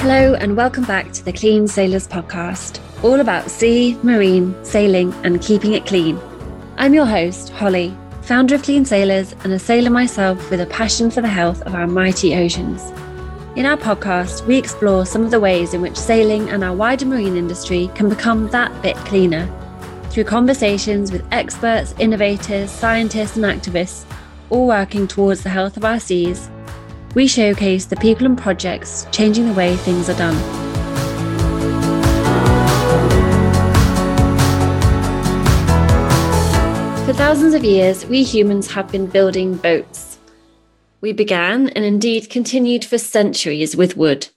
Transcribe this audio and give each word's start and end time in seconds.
Hello, 0.00 0.34
and 0.34 0.56
welcome 0.56 0.84
back 0.84 1.12
to 1.12 1.24
the 1.24 1.32
Clean 1.32 1.66
Sailors 1.66 2.06
podcast, 2.06 2.80
all 3.02 3.20
about 3.20 3.50
sea, 3.50 3.96
marine, 4.02 4.54
sailing, 4.64 5.14
and 5.24 5.40
keeping 5.40 5.72
it 5.72 5.86
clean. 5.86 6.20
I'm 6.76 6.92
your 6.92 7.06
host, 7.06 7.48
Holly, 7.50 7.96
founder 8.30 8.54
of 8.54 8.62
Clean 8.62 8.84
Sailors 8.84 9.34
and 9.42 9.52
a 9.52 9.58
sailor 9.58 9.90
myself 9.90 10.50
with 10.52 10.60
a 10.60 10.66
passion 10.66 11.10
for 11.10 11.20
the 11.20 11.26
health 11.26 11.62
of 11.62 11.74
our 11.74 11.88
mighty 11.88 12.36
oceans. 12.36 12.80
In 13.56 13.66
our 13.66 13.76
podcast, 13.76 14.46
we 14.46 14.56
explore 14.56 15.04
some 15.04 15.24
of 15.24 15.32
the 15.32 15.40
ways 15.40 15.74
in 15.74 15.80
which 15.80 15.96
sailing 15.96 16.48
and 16.48 16.62
our 16.62 16.72
wider 16.72 17.06
marine 17.06 17.36
industry 17.36 17.90
can 17.96 18.08
become 18.08 18.46
that 18.50 18.70
bit 18.82 18.94
cleaner 18.98 19.50
through 20.10 20.22
conversations 20.22 21.10
with 21.10 21.26
experts, 21.32 21.92
innovators, 21.98 22.70
scientists, 22.70 23.34
and 23.34 23.44
activists, 23.44 24.04
all 24.48 24.68
working 24.68 25.08
towards 25.08 25.42
the 25.42 25.50
health 25.50 25.76
of 25.76 25.84
our 25.84 25.98
seas 25.98 26.48
we 27.16 27.26
showcase 27.26 27.86
the 27.86 27.96
people 27.96 28.26
and 28.26 28.38
projects 28.38 29.08
changing 29.10 29.48
the 29.48 29.54
way 29.54 29.74
things 29.74 30.08
are 30.08 30.16
done. 30.16 30.69
For 37.10 37.16
thousands 37.16 37.54
of 37.54 37.64
years, 37.64 38.06
we 38.06 38.22
humans 38.22 38.70
have 38.70 38.92
been 38.92 39.08
building 39.08 39.56
boats. 39.56 40.16
We 41.00 41.12
began 41.12 41.68
and 41.70 41.84
indeed 41.84 42.30
continued 42.30 42.84
for 42.84 42.98
centuries 42.98 43.74
with 43.74 43.96
wood. 43.96 44.28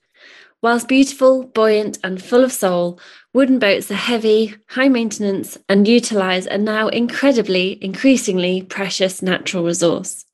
Whilst 0.60 0.88
beautiful, 0.88 1.44
buoyant, 1.44 2.00
and 2.04 2.20
full 2.20 2.44
of 2.44 2.52
soul, 2.52 3.00
wooden 3.32 3.60
boats 3.60 3.92
are 3.92 3.94
heavy, 3.94 4.56
high 4.70 4.90
maintenance, 4.90 5.56
and 5.70 5.88
utilise 5.88 6.48
a 6.48 6.58
now 6.58 6.88
incredibly, 6.88 7.78
increasingly 7.80 8.64
precious 8.64 9.22
natural 9.22 9.66
resource. 9.66 10.26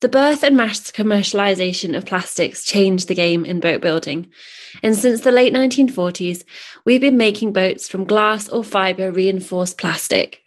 The 0.00 0.08
birth 0.08 0.42
and 0.42 0.56
mass 0.56 0.90
commercialization 0.90 1.94
of 1.94 2.06
plastics 2.06 2.64
changed 2.64 3.08
the 3.08 3.14
game 3.14 3.44
in 3.44 3.60
boat 3.60 3.82
building. 3.82 4.30
And 4.82 4.96
since 4.96 5.20
the 5.20 5.32
late 5.32 5.52
1940s, 5.52 6.44
we've 6.86 7.02
been 7.02 7.18
making 7.18 7.52
boats 7.52 7.90
from 7.90 8.06
glass 8.06 8.48
or 8.48 8.64
fiber 8.64 9.12
reinforced 9.12 9.76
plastic. 9.76 10.43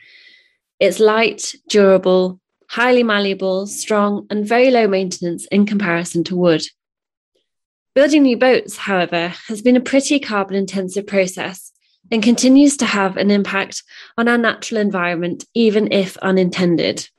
It's 0.80 1.00
light, 1.00 1.56
durable, 1.68 2.40
highly 2.70 3.02
malleable, 3.02 3.66
strong, 3.66 4.28
and 4.30 4.48
very 4.48 4.70
low 4.70 4.88
maintenance 4.88 5.48
in 5.48 5.66
comparison 5.66 6.24
to 6.26 6.36
wood. 6.36 6.64
Building 7.96 8.22
new 8.22 8.38
boats, 8.38 8.78
however, 8.78 9.30
has 9.48 9.64
been 9.64 9.76
a 9.76 9.82
pretty 9.82 10.20
carbon 10.20 10.56
intensive 10.56 11.08
process 11.08 11.72
and 12.12 12.22
continues 12.22 12.78
to 12.78 12.86
have 12.86 13.18
an 13.18 13.32
impact 13.32 13.82
on 14.20 14.28
our 14.28 14.38
natural 14.38 14.80
environment, 14.80 15.46
even 15.56 15.92
if 15.92 16.16
unintended. 16.18 17.10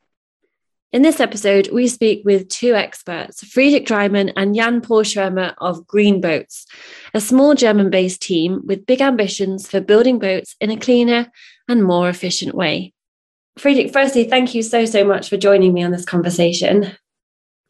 In 0.92 1.02
this 1.02 1.18
episode, 1.18 1.68
we 1.72 1.88
speak 1.88 2.22
with 2.24 2.48
two 2.48 2.74
experts, 2.74 3.44
Friedrich 3.44 3.86
Deimann 3.86 4.32
and 4.36 4.54
Jan 4.54 4.80
Paul 4.80 5.02
Schwemmer 5.02 5.54
of 5.58 5.86
Green 5.86 6.20
Boats, 6.20 6.64
a 7.12 7.20
small 7.20 7.54
German 7.54 7.90
based 7.90 8.22
team 8.22 8.62
with 8.64 8.86
big 8.86 9.00
ambitions 9.00 9.68
for 9.68 9.80
building 9.80 10.20
boats 10.20 10.54
in 10.60 10.70
a 10.70 10.78
cleaner 10.78 11.30
and 11.66 11.84
more 11.84 12.08
efficient 12.08 12.54
way. 12.54 12.94
Friedrich, 13.58 13.92
firstly, 13.92 14.24
thank 14.24 14.54
you 14.54 14.62
so, 14.62 14.84
so 14.84 15.04
much 15.04 15.28
for 15.28 15.36
joining 15.36 15.74
me 15.74 15.82
on 15.82 15.90
this 15.90 16.04
conversation. 16.04 16.92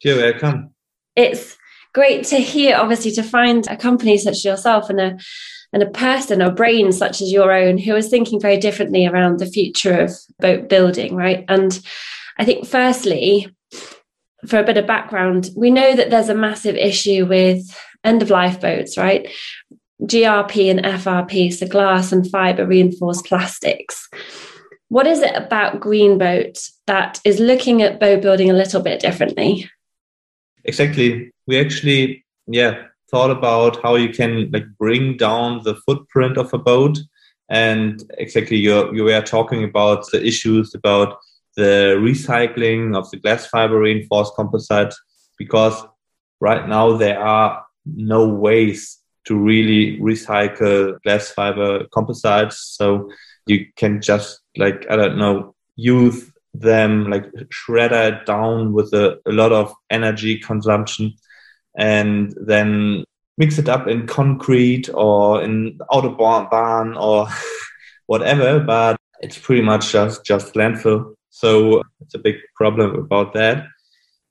You're 0.03 0.17
welcome. 0.17 0.73
It's 1.15 1.57
great 1.93 2.25
to 2.27 2.37
hear, 2.37 2.77
obviously, 2.77 3.11
to 3.11 3.23
find 3.23 3.67
a 3.67 3.75
company 3.75 4.17
such 4.17 4.33
as 4.33 4.45
yourself 4.45 4.89
and 4.89 4.99
a 4.99 5.17
and 5.71 5.83
a 5.83 5.89
person 5.89 6.41
or 6.41 6.51
brain 6.51 6.91
such 6.91 7.21
as 7.21 7.31
your 7.31 7.51
own 7.51 7.77
who 7.77 7.95
is 7.95 8.09
thinking 8.09 8.39
very 8.39 8.57
differently 8.57 9.05
around 9.05 9.37
the 9.37 9.45
future 9.45 9.99
of 9.99 10.11
boat 10.39 10.67
building, 10.67 11.15
right? 11.15 11.45
And 11.47 11.79
I 12.39 12.45
think, 12.45 12.65
firstly, 12.65 13.55
for 14.47 14.57
a 14.57 14.63
bit 14.63 14.77
of 14.77 14.87
background, 14.87 15.51
we 15.55 15.69
know 15.69 15.95
that 15.95 16.09
there's 16.09 16.29
a 16.29 16.35
massive 16.35 16.75
issue 16.75 17.25
with 17.25 17.63
end 18.03 18.21
of 18.21 18.29
life 18.29 18.59
boats, 18.59 18.97
right? 18.97 19.29
GRP 20.03 20.71
and 20.71 20.79
FRP, 20.79 21.53
so 21.53 21.67
glass 21.67 22.11
and 22.11 22.29
fiber 22.29 22.65
reinforced 22.65 23.25
plastics. 23.25 24.07
What 24.89 25.07
is 25.07 25.21
it 25.21 25.35
about 25.35 25.79
Green 25.79 26.17
Boat 26.17 26.57
that 26.87 27.19
is 27.23 27.39
looking 27.39 27.81
at 27.81 27.99
boat 27.99 28.21
building 28.21 28.49
a 28.49 28.55
little 28.55 28.81
bit 28.81 28.99
differently? 28.99 29.69
Exactly. 30.65 31.31
We 31.47 31.59
actually, 31.59 32.25
yeah, 32.47 32.87
thought 33.09 33.31
about 33.31 33.81
how 33.81 33.95
you 33.95 34.09
can 34.09 34.51
like 34.51 34.65
bring 34.77 35.17
down 35.17 35.61
the 35.63 35.75
footprint 35.75 36.37
of 36.37 36.53
a 36.53 36.57
boat. 36.57 36.97
And 37.49 38.03
exactly, 38.17 38.57
you 38.57 38.93
you 38.93 39.03
were 39.03 39.21
talking 39.21 39.63
about 39.63 40.09
the 40.11 40.23
issues 40.25 40.75
about 40.75 41.17
the 41.55 41.95
recycling 41.99 42.95
of 42.95 43.09
the 43.11 43.17
glass 43.17 43.47
fiber 43.47 43.79
reinforced 43.79 44.33
composite 44.35 44.93
because 45.37 45.83
right 46.39 46.67
now 46.67 46.97
there 46.97 47.19
are 47.19 47.65
no 47.85 48.27
ways 48.27 48.99
to 49.25 49.35
really 49.35 49.99
recycle 49.99 51.01
glass 51.03 51.29
fiber 51.29 51.85
composites. 51.93 52.75
So 52.77 53.09
you 53.49 53.65
can 53.75 54.01
just 54.01 54.41
like, 54.57 54.85
I 54.89 54.95
don't 54.95 55.17
know, 55.17 55.55
use 55.75 56.31
them, 56.53 57.09
like 57.09 57.25
shredder 57.49 58.11
it 58.11 58.25
down 58.25 58.73
with 58.73 58.93
a, 58.93 59.19
a 59.25 59.31
lot 59.31 59.51
of 59.51 59.73
energy 59.89 60.37
consumption 60.37 61.13
and 61.77 62.35
then 62.45 63.03
mix 63.37 63.57
it 63.57 63.69
up 63.69 63.87
in 63.87 64.05
concrete 64.05 64.89
or 64.93 65.41
in 65.41 65.79
autobahn 65.91 66.99
or 67.01 67.27
whatever, 68.07 68.59
but 68.59 68.97
it's 69.21 69.37
pretty 69.37 69.61
much 69.61 69.91
just, 69.91 70.25
just 70.25 70.53
landfill. 70.53 71.13
So 71.29 71.81
it's 72.01 72.15
a 72.15 72.19
big 72.19 72.35
problem 72.55 72.95
about 72.95 73.33
that. 73.33 73.65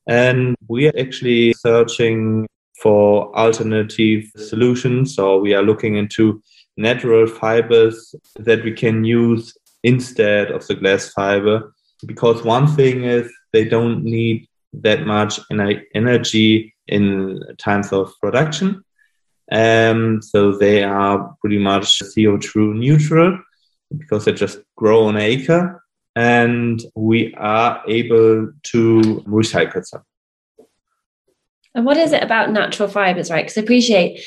And 0.07 0.55
we 0.69 0.89
are 0.89 0.99
actually 0.99 1.53
searching 1.55 2.47
for 2.83 3.35
alternative 3.37 4.25
solutions. 4.37 5.15
So 5.15 5.39
we 5.39 5.55
are 5.55 5.63
looking 5.63 5.97
into 5.97 6.43
natural 6.79 7.27
fibers 7.27 8.15
that 8.37 8.65
we 8.65 8.73
can 8.73 9.05
use 9.05 9.55
instead 9.83 10.51
of 10.51 10.67
the 10.67 10.75
glass 10.75 11.11
fiber. 11.11 11.75
Because 12.07 12.43
one 12.45 12.69
thing 12.69 13.05
is 13.05 13.31
they 13.53 13.65
don't 13.65 14.05
need 14.05 14.49
that 14.73 15.05
much 15.05 15.41
energy 15.51 16.75
in 16.87 17.43
times 17.59 17.93
of 17.93 18.13
production. 18.21 18.85
Um, 19.51 20.23
so 20.23 20.53
they 20.53 20.85
are 20.85 21.35
pretty 21.41 21.59
much 21.59 22.01
CO2 22.01 22.75
neutral 22.75 23.39
because 23.97 24.25
they 24.25 24.33
just 24.33 24.59
grow 24.77 25.07
on 25.07 25.17
acre 25.17 25.83
and 26.15 26.83
we 26.95 27.35
are 27.35 27.83
able 27.89 28.53
to 28.65 29.23
recycle 29.27 29.89
them. 29.91 30.03
And 31.75 31.87
what 31.87 31.97
is 31.97 32.13
it 32.13 32.23
about 32.23 32.51
natural 32.51 32.89
fibers, 32.89 33.31
right? 33.31 33.45
Because 33.45 33.59
I 33.59 33.63
appreciate, 33.63 34.21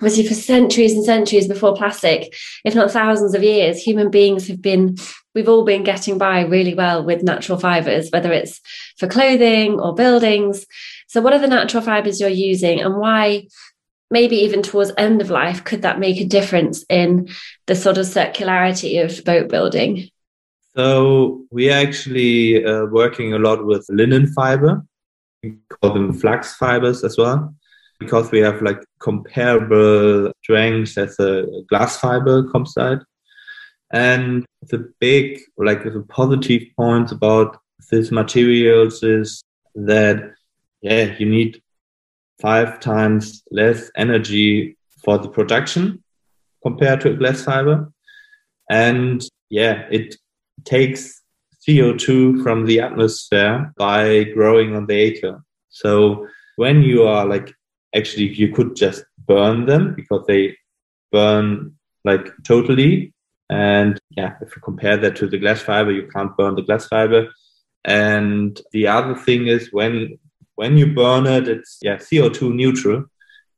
obviously, 0.00 0.26
for 0.26 0.34
centuries 0.34 0.94
and 0.94 1.04
centuries 1.04 1.48
before 1.48 1.76
plastic, 1.76 2.34
if 2.64 2.74
not 2.74 2.90
thousands 2.90 3.34
of 3.34 3.42
years, 3.42 3.78
human 3.78 4.10
beings 4.10 4.48
have 4.48 4.62
been, 4.62 4.96
we've 5.34 5.48
all 5.48 5.64
been 5.64 5.84
getting 5.84 6.18
by 6.18 6.42
really 6.42 6.74
well 6.74 7.04
with 7.04 7.22
natural 7.22 7.58
fibers, 7.58 8.10
whether 8.10 8.32
it's 8.32 8.60
for 8.98 9.06
clothing 9.06 9.80
or 9.80 9.94
buildings. 9.94 10.66
So, 11.08 11.20
what 11.20 11.32
are 11.32 11.40
the 11.40 11.48
natural 11.48 11.82
fibers 11.82 12.20
you're 12.20 12.30
using, 12.30 12.80
and 12.80 12.96
why? 12.96 13.48
Maybe 14.10 14.36
even 14.36 14.62
towards 14.62 14.90
end 14.96 15.20
of 15.20 15.28
life, 15.28 15.64
could 15.64 15.82
that 15.82 15.98
make 15.98 16.18
a 16.18 16.24
difference 16.24 16.82
in 16.88 17.28
the 17.66 17.74
sort 17.74 17.98
of 17.98 18.06
circularity 18.06 19.04
of 19.04 19.22
boat 19.22 19.50
building? 19.50 20.08
So 20.78 21.44
we 21.50 21.70
are 21.72 21.78
actually 21.80 22.64
uh, 22.64 22.84
working 22.84 23.34
a 23.34 23.38
lot 23.38 23.66
with 23.66 23.84
linen 23.88 24.28
fiber. 24.28 24.84
We 25.42 25.56
call 25.68 25.92
them 25.92 26.12
flax 26.12 26.54
fibers 26.54 27.02
as 27.02 27.18
well, 27.18 27.52
because 27.98 28.30
we 28.30 28.38
have 28.40 28.62
like 28.62 28.82
comparable 29.00 30.32
strengths 30.42 30.96
as 30.96 31.18
a 31.18 31.46
glass 31.68 31.98
fiber 31.98 32.42
composite. 32.50 33.00
And 33.92 34.44
the 34.62 34.92
big, 35.00 35.40
like 35.56 35.82
the 35.84 36.04
positive 36.08 36.62
points 36.76 37.12
about 37.12 37.58
these 37.90 38.12
materials 38.12 39.02
is 39.02 39.42
that, 39.74 40.34
yeah, 40.82 41.14
you 41.18 41.26
need 41.26 41.62
five 42.40 42.80
times 42.80 43.42
less 43.50 43.90
energy 43.96 44.76
for 45.04 45.18
the 45.18 45.28
production 45.28 46.02
compared 46.62 47.00
to 47.00 47.10
a 47.10 47.14
glass 47.14 47.42
fiber. 47.42 47.90
And 48.70 49.26
yeah, 49.48 49.86
it 49.90 50.16
takes 50.64 51.22
CO2 51.66 52.42
from 52.42 52.66
the 52.66 52.80
atmosphere 52.80 53.72
by 53.76 54.24
growing 54.24 54.76
on 54.76 54.86
the 54.86 54.94
acre. 54.94 55.42
So 55.70 56.26
when 56.56 56.82
you 56.82 57.04
are 57.04 57.26
like, 57.26 57.54
actually, 57.94 58.28
you 58.28 58.52
could 58.52 58.76
just 58.76 59.04
burn 59.26 59.66
them 59.66 59.94
because 59.94 60.24
they 60.26 60.56
burn 61.12 61.74
like 62.04 62.32
totally. 62.44 63.12
And 63.50 63.98
yeah, 64.10 64.34
if 64.42 64.54
you 64.54 64.62
compare 64.62 64.96
that 64.98 65.16
to 65.16 65.26
the 65.26 65.38
glass 65.38 65.60
fiber, 65.60 65.90
you 65.90 66.08
can't 66.08 66.36
burn 66.36 66.54
the 66.54 66.62
glass 66.62 66.86
fiber. 66.86 67.28
And 67.84 68.60
the 68.72 68.86
other 68.88 69.14
thing 69.14 69.46
is 69.46 69.72
when 69.72 70.18
when 70.56 70.76
you 70.76 70.92
burn 70.92 71.26
it, 71.26 71.48
it's 71.48 71.78
yeah 71.82 71.96
CO2 71.96 72.54
neutral. 72.54 73.04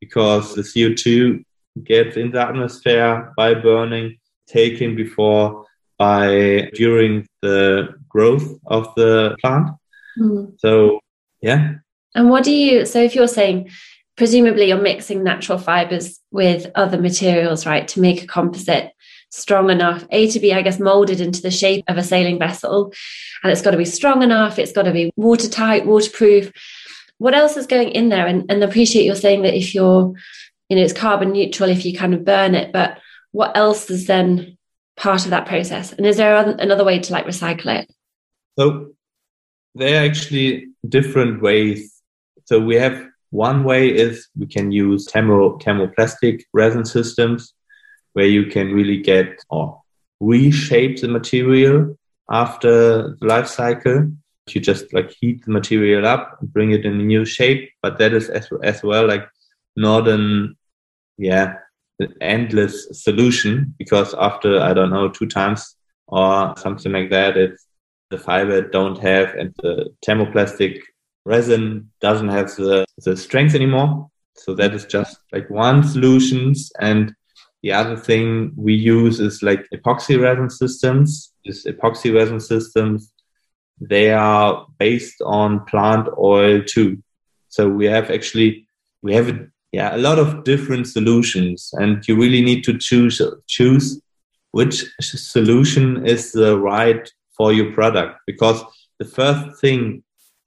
because 0.00 0.54
the 0.54 0.62
CO2 0.62 1.44
gets 1.84 2.16
in 2.16 2.30
the 2.32 2.40
atmosphere 2.40 3.32
by 3.36 3.54
burning, 3.54 4.18
taken 4.48 4.96
before 4.96 5.64
by 5.98 6.70
during 6.74 7.26
the 7.42 7.88
growth 8.08 8.58
of 8.66 8.92
the 8.96 9.36
plant. 9.40 9.68
Mm. 10.18 10.58
So, 10.58 11.00
yeah. 11.42 11.74
And 12.14 12.30
what 12.30 12.42
do 12.44 12.50
you, 12.50 12.86
so 12.86 13.00
if 13.00 13.14
you're 13.14 13.28
saying, 13.28 13.70
presumably 14.20 14.68
you're 14.68 14.76
mixing 14.76 15.24
natural 15.24 15.56
fibers 15.56 16.20
with 16.30 16.70
other 16.74 17.00
materials, 17.00 17.64
right, 17.64 17.88
to 17.88 18.02
make 18.02 18.22
a 18.22 18.26
composite 18.26 18.92
strong 19.30 19.70
enough, 19.70 20.04
A, 20.10 20.30
to 20.32 20.38
be, 20.38 20.52
I 20.52 20.60
guess, 20.60 20.78
molded 20.78 21.22
into 21.22 21.40
the 21.40 21.50
shape 21.50 21.86
of 21.88 21.96
a 21.96 22.02
sailing 22.02 22.38
vessel. 22.38 22.92
And 23.42 23.50
it's 23.50 23.62
got 23.62 23.70
to 23.70 23.78
be 23.78 23.86
strong 23.86 24.22
enough, 24.22 24.58
it's 24.58 24.72
got 24.72 24.82
to 24.82 24.92
be 24.92 25.10
watertight, 25.16 25.86
waterproof. 25.86 26.52
What 27.16 27.32
else 27.32 27.56
is 27.56 27.66
going 27.66 27.92
in 27.92 28.10
there? 28.10 28.26
And, 28.26 28.44
and 28.50 28.62
appreciate 28.62 29.04
you're 29.04 29.16
saying 29.16 29.40
that 29.44 29.56
if 29.56 29.74
you're, 29.74 30.12
you 30.68 30.76
know, 30.76 30.82
it's 30.82 30.92
carbon 30.92 31.32
neutral 31.32 31.70
if 31.70 31.86
you 31.86 31.96
kind 31.96 32.12
of 32.12 32.22
burn 32.22 32.54
it, 32.54 32.74
but 32.74 32.98
what 33.32 33.56
else 33.56 33.88
is 33.88 34.06
then 34.06 34.58
part 34.98 35.24
of 35.24 35.30
that 35.30 35.46
process? 35.46 35.94
And 35.94 36.04
is 36.04 36.18
there 36.18 36.36
another 36.36 36.84
way 36.84 36.98
to 36.98 37.12
like 37.14 37.24
recycle 37.24 37.80
it? 37.80 37.90
So 38.58 38.90
there 39.74 40.02
are 40.02 40.04
actually 40.04 40.66
different 40.86 41.40
ways. 41.40 42.02
So 42.44 42.60
we 42.60 42.74
have 42.74 43.09
one 43.30 43.64
way 43.64 43.88
is 43.88 44.28
we 44.36 44.46
can 44.46 44.72
use 44.72 45.10
thermo, 45.10 45.58
thermoplastic 45.58 46.42
resin 46.52 46.84
systems 46.84 47.54
where 48.12 48.26
you 48.26 48.46
can 48.46 48.72
really 48.72 49.00
get 49.00 49.38
or 49.48 49.80
reshape 50.20 51.00
the 51.00 51.08
material 51.08 51.96
after 52.30 53.16
the 53.20 53.26
life 53.26 53.46
cycle. 53.46 54.10
You 54.48 54.60
just 54.60 54.92
like 54.92 55.14
heat 55.20 55.44
the 55.44 55.52
material 55.52 56.06
up 56.06 56.38
and 56.40 56.52
bring 56.52 56.72
it 56.72 56.84
in 56.84 57.00
a 57.00 57.04
new 57.04 57.24
shape, 57.24 57.70
but 57.82 57.98
that 57.98 58.12
is 58.12 58.28
as, 58.28 58.48
as 58.64 58.82
well 58.82 59.06
like 59.06 59.28
not 59.76 60.08
an 60.08 60.56
yeah 61.18 61.54
endless 62.20 62.88
solution 63.04 63.74
because 63.78 64.14
after 64.14 64.60
I 64.60 64.74
don't 64.74 64.90
know 64.90 65.08
two 65.08 65.26
times 65.26 65.76
or 66.08 66.54
something 66.56 66.90
like 66.90 67.10
that, 67.10 67.36
it's 67.36 67.64
the 68.10 68.18
fiber 68.18 68.62
don't 68.62 68.98
have 68.98 69.34
and 69.36 69.54
the 69.62 69.94
thermoplastic 70.04 70.80
resin 71.24 71.90
doesn't 72.00 72.28
have 72.28 72.54
the, 72.56 72.84
the 73.04 73.16
strength 73.16 73.54
anymore. 73.54 74.10
So 74.36 74.54
that 74.54 74.74
is 74.74 74.86
just 74.86 75.18
like 75.32 75.50
one 75.50 75.84
solutions 75.84 76.72
and 76.80 77.14
the 77.62 77.72
other 77.72 77.96
thing 77.96 78.52
we 78.56 78.74
use 78.74 79.20
is 79.20 79.42
like 79.42 79.66
epoxy 79.74 80.20
resin 80.20 80.48
systems. 80.48 81.32
These 81.44 81.66
epoxy 81.66 82.14
resin 82.14 82.40
systems, 82.40 83.12
they 83.80 84.12
are 84.12 84.66
based 84.78 85.20
on 85.20 85.64
plant 85.66 86.08
oil 86.18 86.62
too. 86.62 87.02
So 87.48 87.68
we 87.68 87.84
have 87.86 88.10
actually, 88.10 88.66
we 89.02 89.14
have 89.14 89.46
yeah, 89.72 89.94
a 89.94 89.98
lot 89.98 90.18
of 90.18 90.44
different 90.44 90.86
solutions 90.86 91.70
and 91.74 92.06
you 92.08 92.16
really 92.16 92.40
need 92.40 92.64
to 92.64 92.78
choose, 92.78 93.20
choose 93.46 94.00
which 94.52 94.84
solution 95.00 96.06
is 96.06 96.32
the 96.32 96.58
right 96.58 97.12
for 97.36 97.52
your 97.52 97.72
product 97.72 98.20
because 98.26 98.62
the 98.98 99.04
first 99.04 99.60
thing 99.60 100.02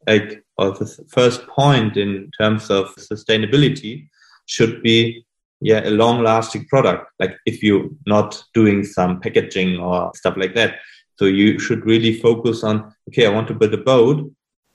like 0.08 0.43
or 0.58 0.72
the 0.72 0.86
first 1.10 1.48
point 1.48 1.98
in 1.98 2.32
terms 2.40 2.70
of 2.70 2.96
sustainability 2.96 4.08
should 4.46 4.82
be 4.84 5.26
yeah 5.62 5.82
a 5.88 5.90
long 5.90 6.24
lasting 6.24 6.66
product. 6.66 7.10
Like 7.20 7.38
if 7.46 7.64
you're 7.64 7.90
not 8.06 8.44
doing 8.54 8.84
some 8.84 9.20
packaging 9.20 9.80
or 9.80 10.12
stuff 10.16 10.38
like 10.38 10.56
that. 10.56 10.76
So 11.20 11.26
you 11.26 11.60
should 11.60 11.86
really 11.86 12.20
focus 12.20 12.64
on 12.64 12.94
okay 13.10 13.26
i 13.26 13.30
want 13.30 13.48
to 13.48 13.54
build 13.54 13.74
a 13.74 13.78
boat. 13.78 14.32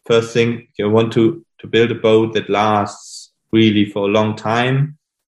First 0.06 0.32
thing 0.32 0.68
you 0.78 0.88
want 0.90 1.12
to 1.14 1.44
to 1.60 1.66
build 1.66 1.90
a 1.90 1.94
boat 1.94 2.34
that 2.34 2.48
lasts 2.48 3.32
really 3.52 3.86
for 3.90 4.04
a 4.04 4.12
long 4.12 4.36
time 4.36 4.98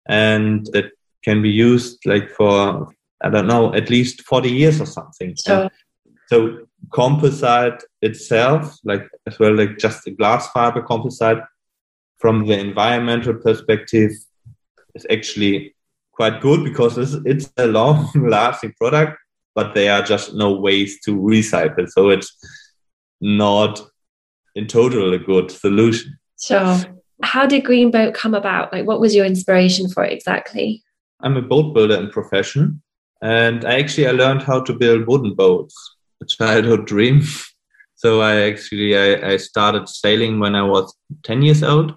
and 0.08 0.66
that 0.72 0.90
can 1.22 1.42
be 1.42 1.50
used 1.50 1.98
like 2.06 2.30
for 2.30 2.88
i 3.22 3.28
don't 3.28 3.46
know 3.46 3.74
at 3.74 3.90
least 3.90 4.22
40 4.22 4.50
years 4.50 4.80
or 4.80 4.86
something. 4.86 5.36
So, 5.36 5.68
so 6.28 6.58
composite 6.92 7.82
itself 8.02 8.78
like 8.84 9.02
as 9.26 9.38
well 9.38 9.54
like 9.54 9.78
just 9.78 10.04
the 10.04 10.10
glass 10.12 10.50
fiber 10.52 10.80
composite 10.80 11.38
from 12.18 12.46
the 12.46 12.58
environmental 12.58 13.34
perspective 13.34 14.10
is 14.94 15.06
actually 15.10 15.74
quite 16.12 16.40
good 16.40 16.64
because 16.64 16.98
it's, 16.98 17.14
it's 17.24 17.52
a 17.56 17.66
long 17.66 18.10
lasting 18.14 18.74
product, 18.76 19.18
but 19.54 19.74
there 19.74 19.92
are 19.92 20.02
just 20.02 20.34
no 20.34 20.52
ways 20.52 21.00
to 21.04 21.16
recycle. 21.16 21.88
So 21.88 22.10
it's 22.10 22.36
not 23.20 23.80
in 24.54 24.66
total 24.66 25.14
a 25.14 25.18
good 25.18 25.50
solution. 25.50 26.18
So, 26.36 26.80
how 27.22 27.46
did 27.46 27.64
Green 27.64 27.90
Boat 27.90 28.14
come 28.14 28.34
about? 28.34 28.72
Like, 28.72 28.86
what 28.86 29.00
was 29.00 29.14
your 29.14 29.26
inspiration 29.26 29.88
for 29.88 30.04
it 30.04 30.12
exactly? 30.12 30.82
I'm 31.20 31.36
a 31.36 31.42
boat 31.42 31.74
builder 31.74 31.96
in 31.96 32.10
profession, 32.10 32.80
and 33.22 33.64
I 33.64 33.80
actually 33.80 34.06
I 34.06 34.12
learned 34.12 34.42
how 34.42 34.60
to 34.60 34.72
build 34.72 35.08
wooden 35.08 35.34
boats, 35.34 35.74
a 36.22 36.26
childhood 36.26 36.86
dream. 36.86 37.22
So 38.00 38.20
I 38.20 38.42
actually 38.42 38.96
I, 38.96 39.32
I 39.32 39.36
started 39.38 39.88
sailing 39.88 40.38
when 40.38 40.54
I 40.54 40.62
was 40.62 40.94
10 41.24 41.42
years 41.42 41.64
old, 41.64 41.96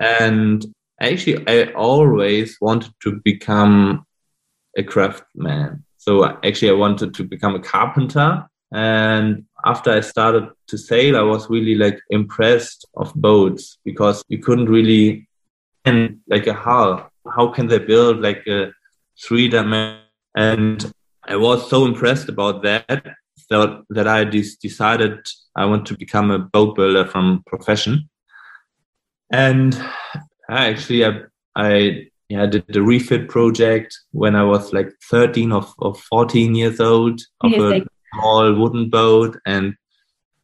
and 0.00 0.64
actually 0.98 1.46
I 1.46 1.70
always 1.74 2.56
wanted 2.62 2.94
to 3.02 3.20
become 3.22 4.06
a 4.74 4.82
craftsman. 4.82 5.84
So 5.98 6.24
actually 6.24 6.70
I 6.70 6.74
wanted 6.74 7.12
to 7.12 7.24
become 7.24 7.54
a 7.54 7.60
carpenter. 7.60 8.46
And 8.72 9.44
after 9.66 9.90
I 9.90 10.00
started 10.00 10.48
to 10.68 10.78
sail, 10.78 11.16
I 11.16 11.22
was 11.22 11.50
really 11.50 11.74
like 11.74 12.00
impressed 12.08 12.86
of 12.96 13.14
boats 13.14 13.76
because 13.84 14.24
you 14.28 14.38
couldn't 14.38 14.70
really 14.70 15.28
and 15.84 16.18
like 16.26 16.46
a 16.46 16.54
hull. 16.54 17.08
How 17.36 17.48
can 17.48 17.66
they 17.66 17.78
build 17.78 18.20
like 18.20 18.46
a 18.46 18.72
three 19.22 19.48
dimension? 19.48 20.02
And 20.34 20.92
I 21.26 21.36
was 21.36 21.68
so 21.68 21.84
impressed 21.84 22.28
about 22.28 22.62
that 22.62 23.04
that, 23.50 23.82
that 23.90 24.08
I 24.08 24.24
decided 24.24 25.26
I 25.56 25.64
want 25.66 25.86
to 25.86 25.96
become 25.96 26.30
a 26.30 26.38
boat 26.38 26.76
builder 26.76 27.06
from 27.06 27.42
profession. 27.46 28.08
And 29.30 29.74
I 30.48 30.68
actually, 30.68 31.04
I, 31.04 31.20
I 31.56 32.06
yeah, 32.28 32.46
did 32.46 32.64
the 32.68 32.82
refit 32.82 33.28
project 33.28 33.98
when 34.12 34.36
I 34.36 34.44
was 34.44 34.72
like 34.72 34.92
13 35.10 35.52
or, 35.52 35.66
or 35.78 35.94
14 35.94 36.54
years 36.54 36.80
old 36.80 37.20
of 37.40 37.52
a 37.52 37.84
small 38.14 38.54
wooden 38.54 38.90
boat. 38.90 39.36
And 39.46 39.74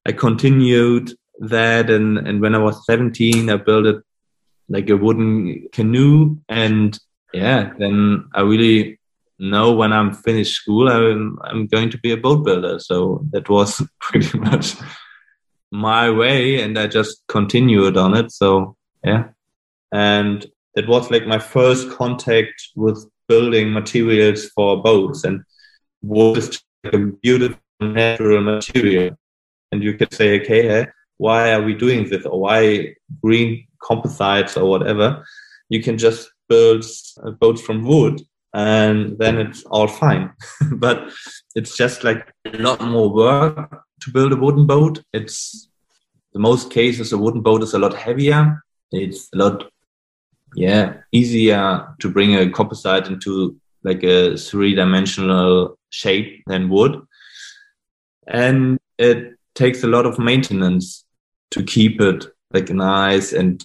I 0.07 0.13
continued 0.13 1.13
that. 1.41 1.91
And, 1.91 2.19
and 2.19 2.41
when 2.41 2.55
I 2.55 2.59
was 2.59 2.85
17, 2.87 3.51
I 3.51 3.57
built 3.57 3.87
it 3.87 4.03
like 4.69 4.89
a 4.91 4.97
wooden 4.97 5.69
canoe. 5.73 6.39
And 6.49 6.99
yeah, 7.33 7.73
then 7.79 8.29
I 8.35 8.43
really 8.43 8.99
know 9.51 9.73
when 9.73 9.93
I'm 9.93 10.13
finished 10.13 10.55
school, 10.55 10.89
I'm, 10.89 11.39
I'm 11.45 11.67
going 11.67 11.91
to 11.91 11.99
be 11.99 12.13
a 12.13 12.17
boat 12.17 12.45
builder. 12.45 12.79
So 12.79 13.25
that 13.33 13.49
was 13.49 13.83
pretty 14.01 14.39
much 14.39 14.75
my 15.71 16.11
way. 16.11 16.63
And 16.63 16.79
I 16.79 16.87
just 16.87 17.23
continued 17.29 17.97
on 17.97 18.17
it. 18.17 18.33
So 18.33 18.77
yeah 19.05 19.25
and 19.93 20.47
it 20.75 20.89
was 20.89 21.11
like 21.11 21.27
my 21.27 21.39
first 21.39 21.91
contact 21.91 22.71
with 22.75 23.07
building 23.29 23.73
materials 23.73 24.47
for 24.47 24.83
boats 24.83 25.25
and 25.25 25.43
wood 26.01 26.39
is 26.39 26.63
like 26.83 26.95
a 26.95 26.99
beautiful 26.99 27.59
natural 27.81 28.41
material 28.41 29.11
and 29.71 29.83
you 29.83 29.95
could 29.95 30.13
say 30.13 30.41
okay 30.41 30.67
hey, 30.67 30.87
why 31.19 31.53
are 31.53 31.63
we 31.63 31.75
doing 31.75 32.09
this 32.09 32.25
or 32.25 32.41
why 32.41 32.95
green 33.21 33.67
composites 33.83 34.57
or 34.57 34.69
whatever 34.69 35.25
you 35.69 35.83
can 35.83 35.99
just 35.99 36.31
build 36.49 36.85
uh, 37.25 37.31
boats 37.33 37.61
from 37.61 37.85
wood 37.85 38.21
and 38.55 39.19
then 39.19 39.39
it's 39.39 39.65
all 39.65 39.89
fine. 39.89 40.33
But 40.73 41.13
it's 41.55 41.77
just 41.77 42.05
like 42.05 42.33
a 42.47 42.59
lot 42.59 42.81
more 42.81 43.13
work 43.13 43.83
to 44.03 44.11
build 44.11 44.33
a 44.33 44.37
wooden 44.37 44.67
boat. 44.67 45.03
It's 45.13 45.69
the 46.33 46.39
most 46.39 46.71
cases 46.71 47.13
a 47.13 47.19
wooden 47.19 47.43
boat 47.43 47.63
is 47.63 47.75
a 47.75 47.79
lot 47.79 47.95
heavier. 47.95 48.63
It's 48.91 49.29
a 49.35 49.39
lot 49.39 49.65
yeah 50.55 50.97
easier 51.13 51.89
to 52.01 52.11
bring 52.11 52.35
a 52.35 52.51
composite 52.51 53.07
into 53.07 53.57
like 53.85 54.03
a 54.05 54.37
three-dimensional 54.37 55.79
shape 55.91 56.43
than 56.47 56.69
wood. 56.69 57.01
And 58.27 58.79
it 58.99 59.35
takes 59.55 59.83
a 59.83 59.89
lot 59.89 60.07
of 60.07 60.19
maintenance 60.19 61.05
to 61.51 61.63
keep 61.63 62.01
it 62.01 62.27
like 62.53 62.71
nice 62.71 63.33
and 63.33 63.65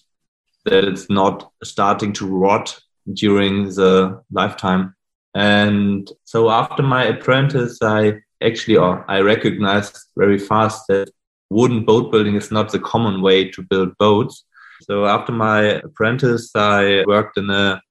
that 0.65 0.83
it's 0.85 1.09
not 1.09 1.51
starting 1.63 2.13
to 2.13 2.27
rot 2.27 2.79
during 3.13 3.65
the 3.75 4.21
lifetime 4.31 4.93
and 5.35 6.11
so 6.23 6.49
after 6.49 6.83
my 6.83 7.05
apprentice 7.05 7.77
i 7.81 8.13
actually 8.43 8.77
or 8.77 9.05
i 9.09 9.19
recognized 9.19 9.97
very 10.17 10.37
fast 10.37 10.85
that 10.87 11.09
wooden 11.49 11.85
boat 11.85 12.11
building 12.11 12.35
is 12.35 12.51
not 12.51 12.71
the 12.71 12.79
common 12.79 13.21
way 13.21 13.49
to 13.49 13.61
build 13.61 13.97
boats 13.97 14.43
so 14.83 15.05
after 15.05 15.31
my 15.31 15.61
apprentice, 15.83 16.51
I 16.55 17.03
worked 17.05 17.37
in 17.37 17.49
a 17.49 17.81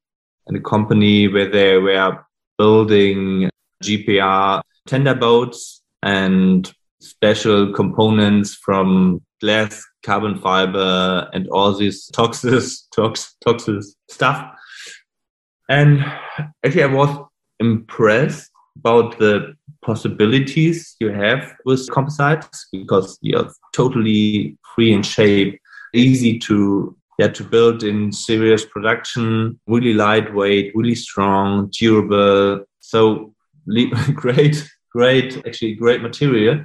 in 0.47 0.57
a 0.57 0.61
company 0.61 1.27
where 1.27 1.51
they 1.51 1.77
were 1.79 2.25
building 2.59 3.51
GPR 3.83 4.63
tender 4.87 5.15
boats 5.15 5.83
and 6.03 6.73
special 7.01 7.73
components 7.73 8.55
from 8.55 9.23
glass, 9.41 9.85
carbon 10.05 10.39
fiber, 10.39 11.29
and 11.33 11.49
all 11.49 11.73
these 11.75 12.07
toxic, 12.07 12.63
tox, 12.95 13.35
toxic 13.45 13.83
stuff. 14.09 14.53
And 15.69 16.05
actually, 16.65 16.85
I 16.85 16.87
was 16.87 17.27
impressed 17.61 18.51
about 18.79 19.19
the 19.19 19.55
possibilities 19.83 20.97
you 21.01 21.11
have 21.11 21.55
with 21.65 21.89
composites 21.91 22.69
because 22.73 23.19
you're 23.21 23.51
totally 23.73 24.59
free 24.75 24.93
in 24.93 25.03
shape, 25.03 25.61
easy 25.95 26.39
to 26.41 26.97
yeah, 27.19 27.29
to 27.29 27.45
build 27.45 27.83
in 27.83 28.13
serious 28.13 28.65
production, 28.67 29.59
really 29.67 29.95
lightweight, 29.95 30.73
really 30.77 30.95
strong, 30.95 31.71
durable. 31.71 32.67
So 32.81 33.35
great, 34.15 34.71
great, 34.91 35.37
actually 35.47 35.75
great 35.75 36.03
material. 36.03 36.63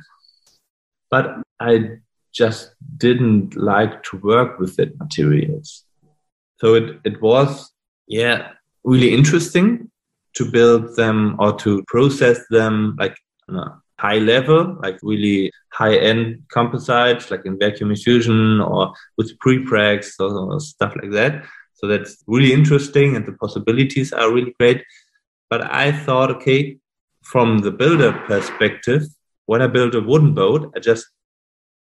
But 1.09 1.37
I 1.59 1.99
just 2.33 2.73
didn't 2.97 3.55
like 3.55 4.03
to 4.03 4.17
work 4.17 4.59
with 4.59 4.75
that 4.75 4.97
materials. 4.99 5.85
So 6.59 6.75
it, 6.75 6.99
it 7.05 7.21
was, 7.21 7.71
yeah, 8.07 8.49
really 8.83 9.13
interesting 9.13 9.89
to 10.35 10.49
build 10.49 10.95
them 10.95 11.35
or 11.39 11.57
to 11.59 11.83
process 11.87 12.39
them 12.49 12.95
like 12.99 13.17
on 13.49 13.57
a 13.57 13.81
high 13.99 14.17
level, 14.17 14.77
like 14.81 14.97
really 15.03 15.51
high 15.71 15.95
end 15.95 16.43
composites, 16.49 17.29
like 17.29 17.45
in 17.45 17.59
vacuum 17.59 17.91
infusion 17.91 18.59
or 18.59 18.93
with 19.17 19.37
prepregs 19.39 20.19
or 20.19 20.59
stuff 20.59 20.93
like 21.01 21.11
that. 21.11 21.45
So 21.75 21.87
that's 21.87 22.23
really 22.27 22.53
interesting 22.53 23.15
and 23.15 23.25
the 23.25 23.33
possibilities 23.33 24.13
are 24.13 24.31
really 24.31 24.53
great. 24.59 24.83
But 25.49 25.71
I 25.71 25.91
thought, 25.91 26.31
okay, 26.31 26.77
from 27.23 27.59
the 27.59 27.71
builder 27.71 28.13
perspective, 28.25 29.03
when 29.45 29.61
I 29.61 29.67
build 29.67 29.95
a 29.95 30.01
wooden 30.01 30.33
boat, 30.33 30.71
I 30.75 30.79
just 30.79 31.07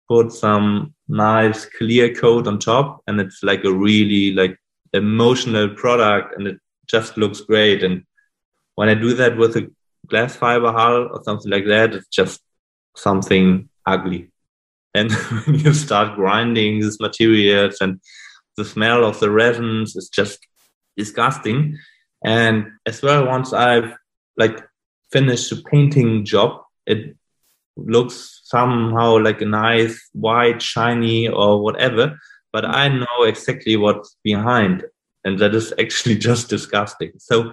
put 0.09 0.33
some 0.33 0.95
nice 1.09 1.65
clear 1.65 2.15
coat 2.15 2.47
on 2.47 2.59
top 2.59 3.03
and 3.07 3.21
it's 3.21 3.43
like 3.43 3.65
a 3.65 3.73
really 3.73 4.33
like 4.33 4.59
emotional 4.93 5.69
product 5.71 6.37
and 6.37 6.47
it 6.49 6.59
just 6.89 7.17
looks 7.17 7.41
great. 7.41 7.83
And 7.83 8.05
when 8.75 8.89
I 8.89 8.95
do 8.95 9.15
that 9.15 9.37
with 9.37 9.57
a 9.57 9.71
glass 10.07 10.37
fiber 10.37 10.73
hull 10.73 11.09
or 11.13 11.23
something 11.25 11.51
like 11.51 11.67
that, 11.67 11.95
it's 11.95 12.09
just 12.09 12.41
something 12.97 13.69
ugly. 13.87 14.31
And 14.95 15.11
when 15.47 15.59
you 15.59 15.73
start 15.73 16.17
grinding 16.17 16.81
these 16.81 17.01
materials 17.01 17.79
and 17.81 18.01
the 18.57 18.65
smell 18.65 19.05
of 19.05 19.21
the 19.21 19.31
resins 19.31 19.97
is 19.97 20.09
just 20.09 20.39
disgusting. 20.97 21.79
And 22.25 22.67
as 22.87 23.03
well, 23.03 23.27
once 23.27 23.53
I've 23.53 23.97
like 24.37 24.61
finished 25.11 25.51
the 25.51 25.63
painting 25.71 26.25
job, 26.25 26.63
it 26.87 27.17
looks 27.77 28.43
somehow 28.45 29.19
like 29.19 29.41
a 29.41 29.47
nice 29.47 30.09
white, 30.13 30.61
shiny 30.61 31.29
or 31.29 31.63
whatever. 31.63 32.19
But 32.53 32.67
I 32.67 32.89
know 32.89 33.23
exactly 33.25 33.77
what's 33.77 34.17
behind, 34.23 34.85
and 35.25 35.39
that 35.39 35.55
is 35.55 35.73
actually 35.79 36.17
just 36.29 36.49
disgusting. 36.49 37.13
So 37.19 37.53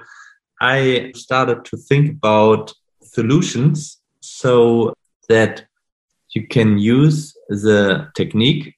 I 0.62 1.12
started 1.16 1.66
to 1.66 1.78
think 1.78 2.12
about 2.12 2.74
solutions 3.02 4.02
so 4.20 4.94
that 5.30 5.66
you 6.32 6.48
can 6.48 6.78
use 6.78 7.34
the 7.48 8.10
technique 8.16 8.76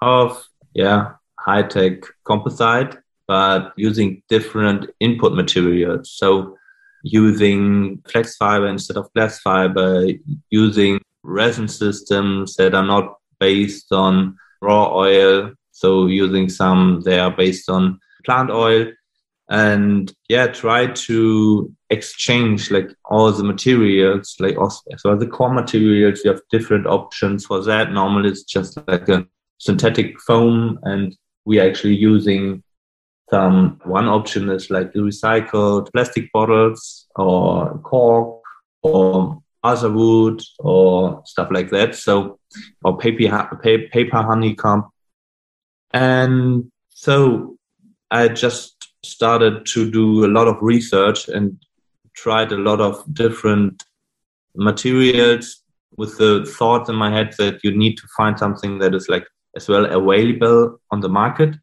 of 0.00 0.42
yeah 0.74 1.12
high 1.38 1.62
tech 1.62 2.02
composite, 2.24 2.98
but 3.26 3.72
using 3.76 4.22
different 4.28 4.90
input 5.00 5.34
materials. 5.34 6.10
So 6.12 6.56
using 7.02 8.02
flax 8.10 8.36
fiber 8.36 8.66
instead 8.66 8.96
of 8.96 9.12
glass 9.14 9.40
fiber, 9.40 10.06
using 10.50 11.00
resin 11.22 11.68
systems 11.68 12.56
that 12.56 12.74
are 12.74 12.84
not 12.84 13.18
based 13.38 13.92
on 13.92 14.36
raw 14.60 14.92
oil. 14.92 15.52
So 15.72 16.06
using 16.06 16.48
some 16.48 17.02
they 17.04 17.18
are 17.18 17.30
based 17.30 17.70
on 17.70 18.00
plant 18.24 18.50
oil 18.50 18.90
and 19.48 20.14
yeah 20.28 20.46
try 20.46 20.86
to 20.86 21.74
exchange 21.90 22.70
like 22.70 22.88
all 23.06 23.32
the 23.32 23.42
materials 23.42 24.36
like 24.38 24.56
also 24.56 24.80
so 24.96 25.16
the 25.16 25.26
core 25.26 25.52
materials 25.52 26.20
you 26.24 26.30
have 26.30 26.40
different 26.50 26.86
options 26.86 27.44
for 27.46 27.62
that. 27.64 27.92
Normally 27.92 28.30
it's 28.30 28.44
just 28.44 28.78
like 28.86 29.08
a 29.08 29.26
synthetic 29.58 30.20
foam 30.20 30.78
and 30.84 31.16
we're 31.44 31.68
actually 31.68 31.96
using 31.96 32.62
some 33.28 33.80
one 33.84 34.08
option 34.08 34.50
is 34.50 34.70
like 34.70 34.92
the 34.92 35.00
recycled 35.00 35.92
plastic 35.92 36.30
bottles 36.32 37.06
or 37.16 37.78
cork 37.78 38.40
or 38.82 39.40
other 39.62 39.90
wood 39.90 40.42
or 40.58 41.22
stuff 41.26 41.48
like 41.50 41.70
that. 41.70 41.94
So 41.94 42.38
or 42.82 42.98
paper 42.98 43.58
paper 43.92 44.22
honeycomb. 44.22 44.90
And 45.92 46.70
so 46.88 47.56
i 48.10 48.28
just 48.28 48.92
started 49.04 49.64
to 49.66 49.90
do 49.90 50.24
a 50.24 50.32
lot 50.36 50.48
of 50.48 50.56
research 50.60 51.28
and 51.28 51.56
tried 52.14 52.52
a 52.52 52.56
lot 52.56 52.80
of 52.80 53.02
different 53.14 53.82
materials 54.54 55.62
with 55.96 56.16
the 56.18 56.44
thought 56.58 56.88
in 56.88 56.94
my 56.94 57.10
head 57.10 57.34
that 57.38 57.62
you 57.64 57.76
need 57.76 57.96
to 57.96 58.06
find 58.16 58.38
something 58.38 58.78
that 58.78 58.94
is 58.94 59.08
like 59.08 59.26
as 59.56 59.68
well 59.68 59.86
available 59.86 60.78
on 60.90 61.00
the 61.00 61.08
market 61.08 61.54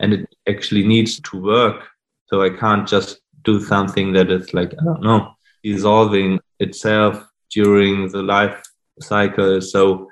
and 0.00 0.12
it 0.12 0.26
actually 0.48 0.86
needs 0.86 1.20
to 1.20 1.40
work. 1.40 1.86
So 2.26 2.42
i 2.42 2.50
can't 2.50 2.86
just 2.86 3.20
do 3.42 3.60
something 3.60 4.12
that 4.12 4.30
is 4.30 4.52
like 4.52 4.72
i 4.80 4.84
don't 4.84 5.02
know 5.02 5.32
dissolving 5.62 6.38
itself 6.60 7.24
during 7.50 8.08
the 8.08 8.22
life 8.22 8.62
cycle. 9.00 9.60
So 9.60 10.08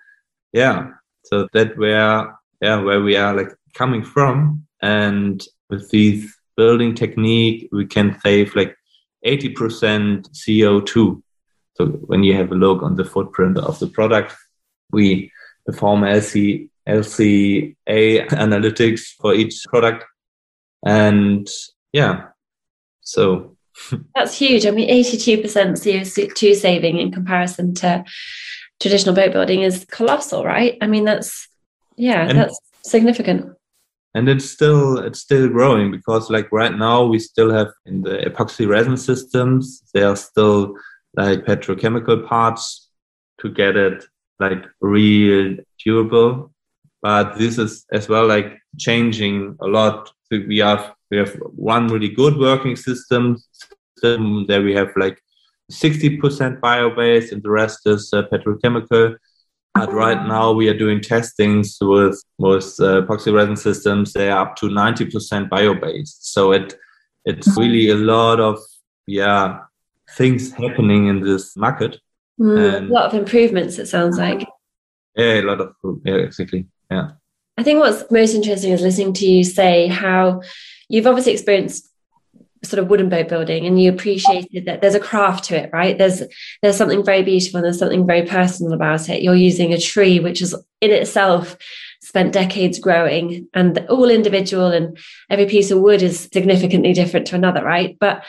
yeah. 0.53 0.91
So 1.25 1.49
that 1.53 1.77
where 1.77 2.35
yeah 2.61 2.81
where 2.81 3.03
we 3.03 3.17
are 3.17 3.35
like 3.35 3.53
coming 3.75 4.03
from. 4.03 4.67
And 4.83 5.45
with 5.69 5.91
these 5.91 6.37
building 6.57 6.95
technique, 6.95 7.69
we 7.73 7.87
can 7.87 8.19
save 8.21 8.55
like 8.55 8.77
80% 9.25 10.29
CO2. 10.31 11.23
So 11.75 11.87
when 11.87 12.25
you 12.25 12.35
have 12.35 12.53
a 12.53 12.55
look 12.55 12.83
on 12.83 12.97
the 12.97 13.05
footprint 13.05 13.59
of 13.59 13.79
the 13.79 13.87
product, 13.87 14.35
we 14.91 15.31
perform 15.67 16.03
LC, 16.03 16.71
LCA 16.89 17.75
analytics 18.29 19.01
for 19.21 19.35
each 19.35 19.65
product. 19.69 20.05
And 20.85 21.49
yeah, 21.93 22.29
so. 23.03 23.57
That's 24.15 24.39
huge. 24.39 24.65
I 24.65 24.71
mean, 24.71 24.89
82% 24.89 25.43
CO2 25.43 26.55
saving 26.55 26.99
in 26.99 27.13
comparison 27.13 27.75
to 27.75 28.05
traditional 28.81 29.15
boat 29.15 29.33
building 29.33 29.63
is 29.63 29.85
colossal, 29.91 30.45
right? 30.45 30.79
I 30.81 30.87
mean, 30.87 31.05
that's, 31.05 31.49
yeah, 31.97 32.29
and 32.29 32.39
that's 32.39 32.59
significant 32.85 33.56
and 34.17 34.31
it's 34.31 34.49
still 34.49 34.99
it's 34.99 35.21
still 35.21 35.47
growing 35.47 35.91
because 35.91 36.31
like 36.31 36.51
right 36.51 36.75
now 36.75 37.05
we 37.05 37.19
still 37.19 37.51
have 37.53 37.69
in 37.85 38.01
the 38.01 38.17
epoxy 38.29 38.67
resin 38.67 38.97
systems 38.97 39.83
there 39.93 40.09
are 40.09 40.17
still 40.17 40.75
like 41.17 41.45
petrochemical 41.45 42.27
parts 42.27 42.89
to 43.41 43.51
get 43.51 43.77
it 43.77 44.05
like 44.41 44.65
real 44.81 45.57
durable. 45.85 46.53
But 47.03 47.39
this 47.39 47.59
is 47.59 47.85
as 47.93 48.09
well 48.09 48.27
like 48.27 48.59
changing 48.79 49.57
a 49.61 49.67
lot. 49.67 50.11
So 50.33 50.41
we 50.49 50.59
have 50.59 50.95
we 51.11 51.19
have 51.19 51.35
one 51.55 51.89
really 51.89 52.09
good 52.09 52.39
working 52.39 52.75
system 52.75 53.37
system 53.53 54.47
there 54.49 54.63
we 54.63 54.75
have 54.75 54.93
like 54.97 55.19
60% 55.71 56.61
bio-based 56.61 57.33
and 57.33 57.43
the 57.43 57.51
rest 57.51 57.87
is 57.87 58.13
uh, 58.13 58.23
petrochemical 58.33 59.17
but 59.79 59.93
right 59.93 60.27
now 60.27 60.53
we 60.53 60.69
are 60.69 60.77
doing 60.77 61.01
testings 61.01 61.79
with 61.81 62.23
most 62.39 62.81
uh, 62.81 63.03
epoxy 63.03 63.33
resin 63.33 63.57
systems. 63.57 64.13
They 64.13 64.31
are 64.31 64.47
up 64.47 64.57
to 64.57 64.67
90% 64.67 65.49
bio-based. 65.49 66.33
So 66.33 66.53
it 66.53 66.75
it's 67.25 67.49
mm-hmm. 67.49 67.61
really 67.61 67.91
a 67.91 67.97
lot 67.97 68.41
of 68.41 68.59
yeah 69.07 69.61
things 70.11 70.53
happening 70.53 71.09
in 71.09 71.21
this 71.21 71.57
market. 71.57 71.99
Mm, 72.41 72.91
a 72.91 72.93
lot 72.93 73.07
of 73.07 73.15
improvements. 73.15 73.79
It 73.79 73.87
sounds 73.87 74.19
like. 74.19 74.47
Yeah, 75.17 75.41
a 75.41 75.43
lot 75.43 75.61
of 75.61 75.75
yeah, 76.05 76.17
exactly. 76.17 76.67
Yeah. 76.91 77.13
I 77.59 77.63
think 77.63 77.81
what's 77.81 78.11
most 78.11 78.35
interesting 78.35 78.73
is 78.73 78.83
listening 78.83 79.15
to 79.15 79.27
you 79.27 79.43
say 79.43 79.87
how 79.87 80.43
you've 80.89 81.07
obviously 81.07 81.33
experienced 81.33 81.91
sort 82.65 82.83
of 82.83 82.89
wooden 82.89 83.09
boat 83.09 83.29
building 83.29 83.67
and 83.67 83.81
you 83.81 83.91
appreciated 83.91 84.65
that 84.67 84.81
there's 84.81 84.95
a 84.95 85.01
craft 85.01 85.45
to 85.45 85.57
it 85.57 85.71
right? 85.73 85.99
There's 85.99 86.23
there's 86.63 86.77
something 86.77 87.05
very 87.05 87.23
beautiful 87.23 87.59
and 87.59 87.65
there's 87.65 87.79
something 87.79 88.07
very 88.07 88.23
personal 88.23 88.73
about 88.73 89.09
it. 89.09 89.23
You're 89.23 89.35
using 89.35 89.73
a 89.73 89.81
tree 89.81 90.21
which 90.21 90.43
is 90.43 90.55
in 90.81 90.91
itself 90.91 91.57
spent 92.03 92.33
decades 92.33 92.79
growing 92.79 93.49
and 93.55 93.79
all 93.89 94.11
individual 94.11 94.69
and 94.69 94.99
every 95.29 95.47
piece 95.47 95.71
of 95.71 95.81
wood 95.81 96.03
is 96.03 96.29
significantly 96.33 96.93
different 96.93 97.27
to 97.29 97.37
another 97.37 97.63
right? 97.63 97.97
But 97.99 98.25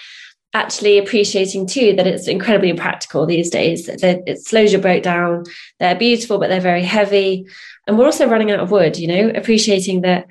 actually 0.54 0.98
appreciating 0.98 1.68
too 1.68 1.96
that 1.96 2.08
it's 2.08 2.28
incredibly 2.28 2.70
impractical 2.70 3.26
these 3.26 3.50
days. 3.50 3.88
It 3.90 4.40
slows 4.40 4.72
your 4.72 4.82
boat 4.82 5.04
down 5.04 5.44
they're 5.80 5.96
beautiful 5.96 6.38
but 6.38 6.50
they're 6.50 6.62
very 6.62 6.84
heavy 6.84 7.46
and 7.86 7.98
we're 7.98 8.06
also 8.06 8.28
running 8.28 8.52
out 8.52 8.60
of 8.60 8.72
wood 8.72 8.98
you 8.98 9.08
know? 9.08 9.30
Appreciating 9.36 10.02
that 10.02 10.28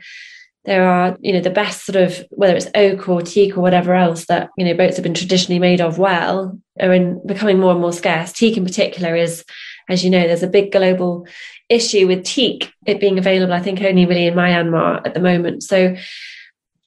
there 0.67 0.89
are 0.89 1.17
you 1.21 1.33
know 1.33 1.41
the 1.41 1.51
best 1.51 1.87
sort 1.87 1.97
of 1.97 2.25
whether 2.31 2.55
it's 2.55 2.69
oak 2.75 3.09
or 3.09 3.23
teak 3.23 3.57
or 3.57 3.61
whatever 3.61 3.95
else 3.95 4.27
that 4.27 4.51
you 4.59 4.65
know 4.65 4.75
boats 4.75 4.97
have 4.97 5.05
been 5.05 5.15
traditionally 5.15 5.59
made 5.59 5.81
of 5.81 5.99
well 5.99 6.59
are 6.81 6.93
in 6.93 7.25
becoming 7.27 7.59
more 7.59 7.73
and 7.73 7.81
more 7.81 7.93
scarce 7.93 8.33
teak 8.33 8.57
in 8.57 8.65
particular 8.65 9.15
is 9.15 9.45
as 9.89 10.05
you 10.05 10.11
know, 10.11 10.27
there's 10.27 10.43
a 10.43 10.49
big 10.49 10.73
global 10.73 11.27
issue 11.69 12.07
with 12.07 12.25
teak, 12.25 12.73
it 12.87 13.01
being 13.01 13.19
available, 13.19 13.53
I 13.53 13.61
think 13.61 13.81
only 13.83 14.07
really 14.07 14.27
in 14.27 14.35
Myanmar 14.35 15.07
at 15.07 15.15
the 15.15 15.21
moment. 15.21 15.63
So, 15.63 15.97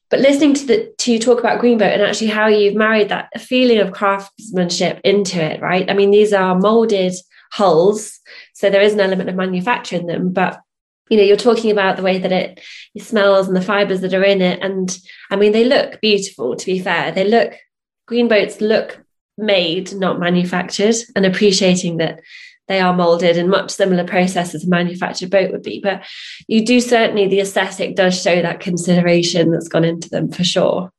but 0.09 0.19
listening 0.19 0.55
to 0.55 0.65
the 0.65 0.93
to 0.97 1.13
you 1.13 1.19
talk 1.19 1.39
about 1.39 1.61
Greenboat 1.61 1.93
and 1.93 2.01
actually 2.01 2.27
how 2.27 2.47
you've 2.47 2.75
married 2.75 3.09
that 3.09 3.39
feeling 3.39 3.77
of 3.77 3.91
craftsmanship 3.91 4.99
into 5.03 5.41
it, 5.41 5.61
right? 5.61 5.89
I 5.89 5.93
mean, 5.93 6.11
these 6.11 6.33
are 6.33 6.59
molded 6.59 7.13
hulls, 7.51 8.19
so 8.53 8.69
there 8.69 8.81
is 8.81 8.93
an 8.93 8.99
element 8.99 9.29
of 9.29 9.35
manufacture 9.35 9.95
in 9.95 10.07
them, 10.07 10.31
but 10.31 10.59
you 11.09 11.17
know, 11.17 11.23
you're 11.23 11.37
talking 11.37 11.71
about 11.71 11.97
the 11.97 12.03
way 12.03 12.19
that 12.19 12.31
it, 12.31 12.61
it 12.95 13.03
smells 13.03 13.47
and 13.47 13.55
the 13.55 13.61
fibers 13.61 14.01
that 14.01 14.13
are 14.13 14.23
in 14.23 14.41
it. 14.41 14.59
And 14.61 14.95
I 15.31 15.35
mean, 15.35 15.51
they 15.51 15.65
look 15.65 15.99
beautiful, 16.01 16.55
to 16.55 16.65
be 16.65 16.79
fair. 16.79 17.11
They 17.11 17.27
look, 17.27 17.53
green 18.07 18.27
boats 18.27 18.61
look 18.61 19.03
made, 19.37 19.93
not 19.93 20.19
manufactured, 20.19 20.95
and 21.15 21.25
appreciating 21.25 21.97
that 21.97 22.21
they 22.67 22.79
are 22.79 22.93
molded 22.93 23.35
in 23.35 23.49
much 23.49 23.71
similar 23.71 24.03
process 24.03 24.53
as 24.53 24.63
a 24.63 24.69
manufactured 24.69 25.31
boat 25.31 25.51
would 25.51 25.63
be. 25.63 25.79
But 25.81 26.05
you 26.47 26.63
do 26.63 26.79
certainly, 26.79 27.27
the 27.27 27.39
aesthetic 27.39 27.95
does 27.95 28.21
show 28.21 28.41
that 28.41 28.59
consideration 28.59 29.51
that's 29.51 29.67
gone 29.67 29.83
into 29.83 30.09
them 30.09 30.31
for 30.31 30.43
sure. 30.43 30.91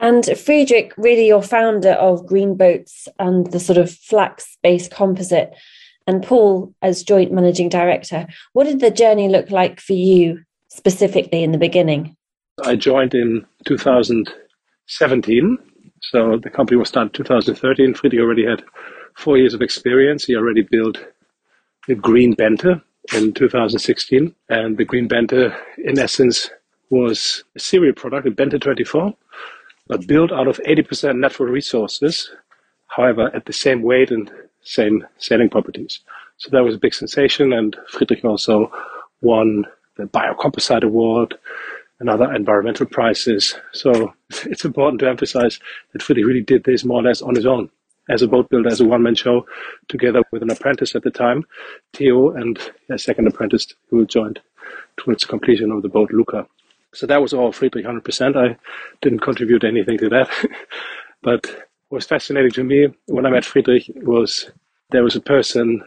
And 0.00 0.24
Friedrich, 0.36 0.92
really, 0.96 1.28
you're 1.28 1.42
founder 1.42 1.92
of 1.92 2.26
Green 2.26 2.56
Boats 2.56 3.06
and 3.20 3.46
the 3.52 3.60
sort 3.60 3.78
of 3.78 3.88
flax 3.88 4.58
based 4.60 4.90
composite 4.90 5.54
and 6.06 6.22
Paul 6.22 6.74
as 6.82 7.02
joint 7.02 7.32
managing 7.32 7.68
director. 7.68 8.26
What 8.52 8.64
did 8.64 8.80
the 8.80 8.90
journey 8.90 9.28
look 9.28 9.50
like 9.50 9.80
for 9.80 9.94
you 9.94 10.42
specifically 10.68 11.42
in 11.42 11.52
the 11.52 11.58
beginning? 11.58 12.16
I 12.64 12.76
joined 12.76 13.14
in 13.14 13.46
2017. 13.66 15.58
So 16.02 16.38
the 16.42 16.50
company 16.50 16.76
was 16.76 16.88
started 16.88 17.14
2013. 17.14 17.94
Friedrich 17.94 18.20
already 18.20 18.44
had 18.44 18.62
four 19.16 19.38
years 19.38 19.54
of 19.54 19.62
experience. 19.62 20.24
He 20.24 20.36
already 20.36 20.62
built 20.62 20.98
the 21.88 21.94
Green 21.94 22.34
Bente 22.34 22.82
in 23.14 23.32
2016. 23.32 24.34
And 24.48 24.76
the 24.76 24.84
Green 24.84 25.08
Bente, 25.08 25.54
in 25.78 25.98
essence, 25.98 26.50
was 26.90 27.44
a 27.56 27.60
serial 27.60 27.94
product, 27.94 28.26
a 28.26 28.30
Bente 28.30 28.60
24, 28.60 29.14
but 29.88 30.06
built 30.06 30.30
out 30.32 30.48
of 30.48 30.58
80% 30.58 31.18
natural 31.18 31.48
resources. 31.48 32.30
However, 32.88 33.30
at 33.34 33.46
the 33.46 33.52
same 33.52 33.82
weight 33.82 34.10
and 34.10 34.30
same 34.62 35.06
sailing 35.18 35.48
properties. 35.48 36.00
So 36.38 36.50
that 36.50 36.64
was 36.64 36.74
a 36.74 36.78
big 36.78 36.94
sensation. 36.94 37.52
And 37.52 37.76
Friedrich 37.88 38.24
also 38.24 38.72
won 39.20 39.66
the 39.96 40.04
Biocomposite 40.04 40.84
Award 40.84 41.34
and 42.00 42.08
other 42.10 42.32
environmental 42.34 42.86
prizes. 42.86 43.54
So 43.72 44.12
it's 44.44 44.64
important 44.64 45.00
to 45.00 45.08
emphasize 45.08 45.60
that 45.92 46.02
Friedrich 46.02 46.26
really 46.26 46.42
did 46.42 46.64
this 46.64 46.84
more 46.84 47.00
or 47.00 47.04
less 47.04 47.22
on 47.22 47.34
his 47.34 47.46
own 47.46 47.70
as 48.08 48.22
a 48.22 48.28
boat 48.28 48.50
builder, 48.50 48.68
as 48.68 48.80
a 48.80 48.84
one 48.84 49.02
man 49.02 49.14
show, 49.14 49.46
together 49.88 50.22
with 50.32 50.42
an 50.42 50.50
apprentice 50.50 50.94
at 50.96 51.04
the 51.04 51.10
time, 51.10 51.44
Theo, 51.94 52.30
and 52.30 52.58
a 52.90 52.98
second 52.98 53.28
apprentice 53.28 53.68
who 53.90 54.04
joined 54.06 54.40
towards 54.96 55.24
completion 55.24 55.70
of 55.70 55.82
the 55.82 55.88
boat, 55.88 56.10
Luca. 56.12 56.46
So 56.94 57.06
that 57.06 57.22
was 57.22 57.32
all 57.32 57.52
Friedrich 57.52 57.86
100%. 57.86 58.36
I 58.36 58.56
didn't 59.00 59.20
contribute 59.20 59.64
anything 59.64 59.98
to 59.98 60.08
that. 60.10 60.28
but 61.22 61.68
was 61.92 62.06
fascinating 62.06 62.50
to 62.52 62.64
me 62.64 62.88
when 63.06 63.26
I 63.26 63.30
met 63.30 63.44
Friedrich 63.44 63.90
was 63.96 64.50
there 64.90 65.04
was 65.04 65.14
a 65.14 65.20
person 65.20 65.82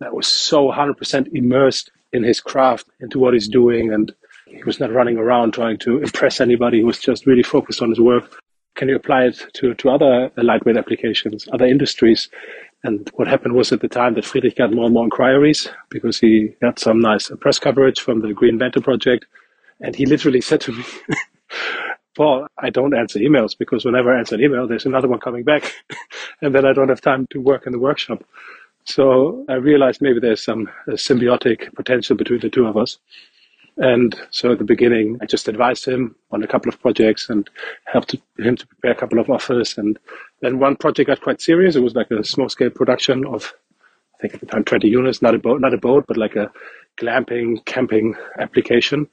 that 0.00 0.14
was 0.14 0.26
so 0.26 0.70
100% 0.70 1.28
immersed 1.34 1.90
in 2.14 2.24
his 2.24 2.40
craft, 2.40 2.86
into 3.00 3.18
what 3.18 3.34
he's 3.34 3.46
doing, 3.46 3.92
and 3.92 4.12
he 4.46 4.64
was 4.64 4.80
not 4.80 4.90
running 4.90 5.18
around 5.18 5.52
trying 5.52 5.78
to 5.80 5.98
impress 6.02 6.40
anybody. 6.40 6.78
He 6.78 6.84
was 6.84 6.98
just 6.98 7.26
really 7.26 7.42
focused 7.42 7.82
on 7.82 7.90
his 7.90 8.00
work. 8.00 8.40
Can 8.74 8.88
you 8.88 8.96
apply 8.96 9.24
it 9.24 9.44
to, 9.54 9.74
to 9.74 9.90
other 9.90 10.32
lightweight 10.38 10.78
applications, 10.78 11.46
other 11.52 11.66
industries? 11.66 12.30
And 12.82 13.10
what 13.14 13.28
happened 13.28 13.54
was 13.54 13.70
at 13.70 13.82
the 13.82 13.88
time 13.88 14.14
that 14.14 14.24
Friedrich 14.24 14.56
got 14.56 14.72
more 14.72 14.86
and 14.86 14.94
more 14.94 15.04
inquiries 15.04 15.68
because 15.90 16.18
he 16.18 16.54
got 16.62 16.78
some 16.78 17.00
nice 17.00 17.30
press 17.40 17.58
coverage 17.58 18.00
from 18.00 18.22
the 18.22 18.32
Green 18.32 18.58
Bente 18.58 18.82
project. 18.82 19.26
And 19.80 19.94
he 19.94 20.06
literally 20.06 20.40
said 20.40 20.62
to 20.62 20.72
me, 20.72 20.84
Paul, 22.16 22.46
I 22.58 22.70
don't 22.70 22.96
answer 22.96 23.18
emails 23.18 23.56
because 23.56 23.84
whenever 23.84 24.14
I 24.14 24.18
answer 24.18 24.34
an 24.34 24.42
email, 24.42 24.66
there's 24.66 24.86
another 24.86 25.08
one 25.08 25.20
coming 25.20 25.44
back. 25.44 25.72
and 26.42 26.54
then 26.54 26.64
I 26.64 26.72
don't 26.72 26.88
have 26.88 27.00
time 27.00 27.26
to 27.30 27.40
work 27.40 27.66
in 27.66 27.72
the 27.72 27.78
workshop. 27.78 28.24
So 28.84 29.44
I 29.48 29.54
realized 29.54 30.02
maybe 30.02 30.20
there's 30.20 30.42
some 30.42 30.68
symbiotic 30.88 31.74
potential 31.74 32.16
between 32.16 32.40
the 32.40 32.50
two 32.50 32.66
of 32.66 32.76
us. 32.76 32.98
And 33.76 34.14
so 34.30 34.52
at 34.52 34.58
the 34.58 34.64
beginning, 34.64 35.18
I 35.22 35.26
just 35.26 35.48
advised 35.48 35.86
him 35.86 36.16
on 36.30 36.42
a 36.42 36.46
couple 36.46 36.68
of 36.68 36.80
projects 36.80 37.30
and 37.30 37.48
helped 37.84 38.14
him 38.38 38.56
to 38.56 38.66
prepare 38.66 38.92
a 38.92 38.96
couple 38.96 39.18
of 39.18 39.30
offers. 39.30 39.78
And 39.78 39.98
then 40.40 40.58
one 40.58 40.76
project 40.76 41.06
got 41.06 41.22
quite 41.22 41.40
serious. 41.40 41.76
It 41.76 41.82
was 41.82 41.94
like 41.94 42.10
a 42.10 42.24
small 42.24 42.48
scale 42.48 42.70
production 42.70 43.24
of, 43.26 43.54
I 44.16 44.18
think 44.20 44.34
at 44.34 44.40
the 44.40 44.46
time, 44.46 44.64
20 44.64 44.88
units, 44.88 45.22
not 45.22 45.34
a 45.34 45.38
boat, 45.38 45.60
not 45.60 45.72
a 45.72 45.78
boat, 45.78 46.04
but 46.08 46.16
like 46.16 46.36
a 46.36 46.50
glamping, 46.98 47.64
camping 47.64 48.16
application. 48.38 49.08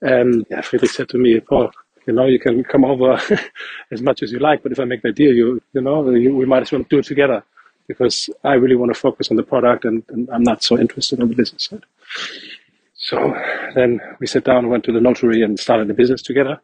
And 0.00 0.44
yeah, 0.50 0.62
said 0.62 1.08
to 1.10 1.18
me, 1.18 1.38
Paul, 1.40 1.70
you 2.06 2.12
know, 2.12 2.26
you 2.26 2.38
can 2.38 2.64
come 2.64 2.84
over 2.84 3.20
as 3.90 4.02
much 4.02 4.22
as 4.22 4.32
you 4.32 4.38
like, 4.38 4.62
but 4.62 4.72
if 4.72 4.80
I 4.80 4.84
make 4.84 5.02
that 5.02 5.14
deal, 5.14 5.34
you, 5.34 5.62
you 5.72 5.80
know, 5.80 6.08
you, 6.10 6.34
we 6.34 6.46
might 6.46 6.62
as 6.62 6.72
well 6.72 6.84
do 6.88 6.98
it 6.98 7.06
together 7.06 7.44
because 7.88 8.30
I 8.42 8.54
really 8.54 8.76
want 8.76 8.94
to 8.94 8.98
focus 8.98 9.30
on 9.30 9.36
the 9.36 9.42
product 9.42 9.84
and, 9.84 10.02
and 10.08 10.28
I'm 10.30 10.42
not 10.42 10.62
so 10.62 10.78
interested 10.78 11.20
on 11.20 11.28
the 11.28 11.34
business 11.34 11.64
side. 11.64 11.84
So 12.94 13.34
then 13.74 14.00
we 14.20 14.26
sat 14.26 14.44
down 14.44 14.70
went 14.70 14.84
to 14.84 14.92
the 14.92 15.00
notary 15.00 15.42
and 15.42 15.58
started 15.58 15.88
the 15.88 15.94
business 15.94 16.22
together. 16.22 16.60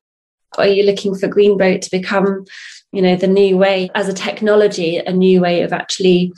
Are 0.59 0.67
you 0.67 0.85
looking 0.85 1.15
for 1.15 1.29
Greenboat 1.29 1.83
to 1.83 1.91
become, 1.91 2.45
you 2.93 3.03
know, 3.03 3.15
the 3.15 3.27
new 3.27 3.57
way 3.57 3.91
as 3.95 4.09
a 4.09 4.15
technology, 4.15 4.97
a 4.97 5.13
new 5.13 5.41
way 5.41 5.63
of 5.63 5.73
actually 5.73 6.33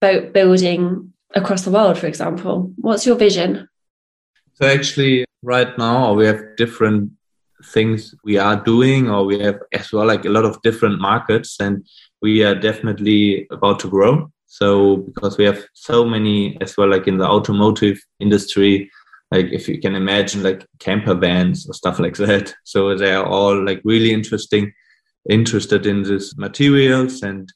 boat 0.00 0.32
building 0.32 1.12
across 1.34 1.64
the 1.64 1.70
world, 1.70 1.98
for 1.98 2.06
example? 2.06 2.72
What's 2.76 3.04
your 3.04 3.16
vision? 3.16 3.68
So 4.54 4.66
actually, 4.66 5.24
right 5.42 5.76
now 5.76 6.14
we 6.14 6.26
have 6.26 6.56
different 6.56 7.10
things 7.64 8.14
we 8.24 8.38
are 8.38 8.56
doing 8.56 9.08
or 9.08 9.24
we 9.24 9.38
have 9.38 9.58
as 9.72 9.92
well 9.92 10.06
like 10.06 10.24
a 10.24 10.30
lot 10.30 10.44
of 10.44 10.60
different 10.62 11.00
markets 11.00 11.56
and 11.60 11.86
we 12.20 12.44
are 12.44 12.54
definitely 12.54 13.46
about 13.50 13.80
to 13.80 13.88
grow. 13.88 14.30
So 14.46 14.98
because 14.98 15.38
we 15.38 15.44
have 15.44 15.64
so 15.74 16.04
many 16.04 16.60
as 16.60 16.76
well 16.76 16.90
like 16.90 17.08
in 17.08 17.18
the 17.18 17.26
automotive 17.26 17.98
industry 18.20 18.90
like 19.30 19.46
if 19.46 19.66
you 19.66 19.80
can 19.80 19.94
imagine 19.94 20.42
like 20.42 20.66
camper 20.78 21.14
vans 21.14 21.66
or 21.68 21.72
stuff 21.72 21.98
like 21.98 22.16
that. 22.16 22.54
So 22.64 22.96
they 22.96 23.12
are 23.12 23.24
all 23.24 23.64
like 23.64 23.80
really 23.84 24.12
interesting 24.12 24.72
interested 25.28 25.86
in 25.86 26.02
these 26.02 26.36
materials 26.36 27.22
and 27.22 27.48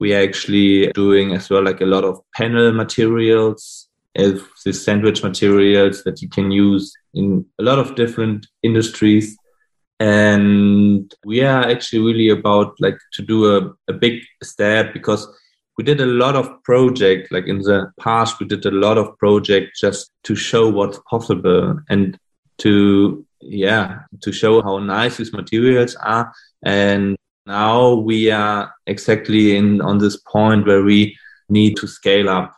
we 0.00 0.14
are 0.14 0.22
actually 0.22 0.90
doing 0.92 1.32
as 1.32 1.48
well 1.48 1.62
like 1.62 1.80
a 1.80 1.86
lot 1.86 2.04
of 2.04 2.20
panel 2.34 2.72
materials 2.72 3.88
as 4.16 4.40
these 4.64 4.84
sandwich 4.84 5.22
materials 5.22 6.02
that 6.04 6.20
you 6.22 6.28
can 6.28 6.50
use 6.50 6.92
in 7.14 7.44
a 7.60 7.62
lot 7.62 7.78
of 7.78 7.94
different 7.94 8.46
industries 8.62 9.36
and 10.00 11.14
we 11.24 11.42
are 11.42 11.68
actually 11.68 12.00
really 12.00 12.28
about 12.28 12.74
like 12.80 12.98
to 13.12 13.22
do 13.22 13.56
a, 13.56 13.72
a 13.88 13.92
big 13.92 14.22
step 14.42 14.92
because 14.92 15.26
we 15.78 15.84
did 15.84 16.00
a 16.00 16.06
lot 16.06 16.36
of 16.36 16.62
project 16.62 17.32
like 17.32 17.46
in 17.46 17.58
the 17.60 17.90
past 17.98 18.38
we 18.38 18.46
did 18.46 18.64
a 18.66 18.70
lot 18.70 18.98
of 18.98 19.16
project 19.18 19.76
just 19.80 20.10
to 20.22 20.34
show 20.34 20.68
what's 20.68 21.00
possible 21.08 21.78
and 21.88 22.18
to 22.58 23.24
yeah 23.40 24.00
to 24.22 24.32
show 24.32 24.62
how 24.62 24.78
nice 24.78 25.16
these 25.16 25.32
materials 25.32 25.94
are. 25.96 26.32
And 26.64 27.16
now 27.46 27.94
we 27.94 28.30
are 28.30 28.72
exactly 28.86 29.56
in 29.56 29.80
on 29.80 29.98
this 29.98 30.16
point 30.16 30.66
where 30.66 30.82
we 30.82 31.16
need 31.48 31.76
to 31.76 31.86
scale 31.86 32.28
up. 32.28 32.54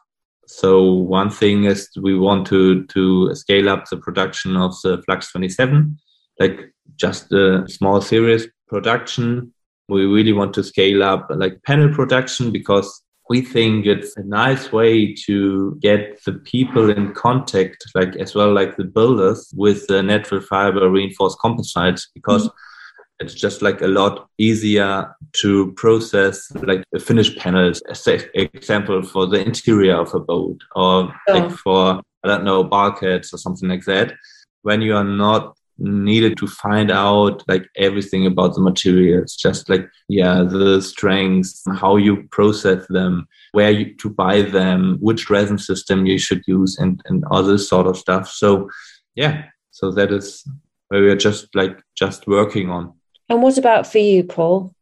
So 0.46 0.92
one 0.92 1.30
thing 1.30 1.64
is 1.64 1.90
we 2.00 2.18
want 2.18 2.46
to 2.48 2.84
to 2.84 3.34
scale 3.34 3.68
up 3.68 3.88
the 3.90 3.96
production 3.96 4.56
of 4.56 4.74
the 4.82 5.02
Flax 5.02 5.32
27 5.32 5.98
like 6.38 6.72
just 6.96 7.32
a 7.32 7.68
small 7.68 8.00
series 8.00 8.46
production. 8.68 9.52
We 9.88 10.04
really 10.06 10.32
want 10.32 10.54
to 10.54 10.64
scale 10.64 11.02
up 11.02 11.28
like 11.30 11.62
panel 11.64 11.94
production 11.94 12.50
because 12.50 13.02
we 13.28 13.40
think 13.40 13.86
it's 13.86 14.16
a 14.16 14.22
nice 14.22 14.72
way 14.72 15.14
to 15.26 15.76
get 15.80 16.22
the 16.24 16.34
people 16.34 16.90
in 16.90 17.12
contact, 17.12 17.84
like 17.94 18.14
as 18.16 18.34
well 18.34 18.52
like 18.52 18.76
the 18.76 18.84
builders 18.84 19.52
with 19.56 19.86
the 19.88 20.02
natural 20.02 20.40
fiber 20.40 20.88
reinforced 20.88 21.38
composites 21.40 22.08
because 22.14 22.46
mm-hmm. 22.46 23.24
it's 23.24 23.34
just 23.34 23.62
like 23.62 23.80
a 23.80 23.88
lot 23.88 24.28
easier 24.38 25.12
to 25.32 25.72
process 25.72 26.52
like 26.62 26.84
the 26.92 27.00
finished 27.00 27.36
panels, 27.38 27.80
as 27.90 28.06
an 28.06 28.22
example 28.34 29.02
for 29.02 29.26
the 29.26 29.44
interior 29.44 29.96
of 29.96 30.14
a 30.14 30.20
boat 30.20 30.60
or 30.76 31.12
oh. 31.28 31.32
like 31.32 31.50
for 31.50 32.00
I 32.24 32.28
don't 32.28 32.44
know 32.44 32.64
bulkheads 32.64 33.32
or 33.32 33.38
something 33.38 33.68
like 33.68 33.84
that. 33.84 34.14
When 34.62 34.82
you 34.82 34.96
are 34.96 35.04
not 35.04 35.55
needed 35.78 36.36
to 36.38 36.46
find 36.46 36.90
out 36.90 37.42
like 37.48 37.68
everything 37.76 38.26
about 38.26 38.54
the 38.54 38.60
materials 38.60 39.36
just 39.36 39.68
like 39.68 39.86
yeah 40.08 40.42
the 40.42 40.80
strengths 40.80 41.62
how 41.74 41.96
you 41.96 42.22
process 42.30 42.86
them 42.88 43.26
where 43.52 43.70
you, 43.70 43.94
to 43.96 44.08
buy 44.08 44.42
them 44.42 44.96
which 45.00 45.28
resin 45.28 45.58
system 45.58 46.06
you 46.06 46.18
should 46.18 46.42
use 46.46 46.78
and 46.78 47.02
and 47.06 47.24
all 47.30 47.42
this 47.42 47.68
sort 47.68 47.86
of 47.86 47.96
stuff. 47.96 48.28
So 48.28 48.70
yeah 49.14 49.44
so 49.70 49.90
that 49.90 50.12
is 50.12 50.48
where 50.88 51.02
we're 51.02 51.16
just 51.16 51.54
like 51.54 51.78
just 51.94 52.26
working 52.26 52.70
on. 52.70 52.92
And 53.28 53.42
what 53.42 53.58
about 53.58 53.86
for 53.86 53.98
you 53.98 54.24
paul? 54.24 54.74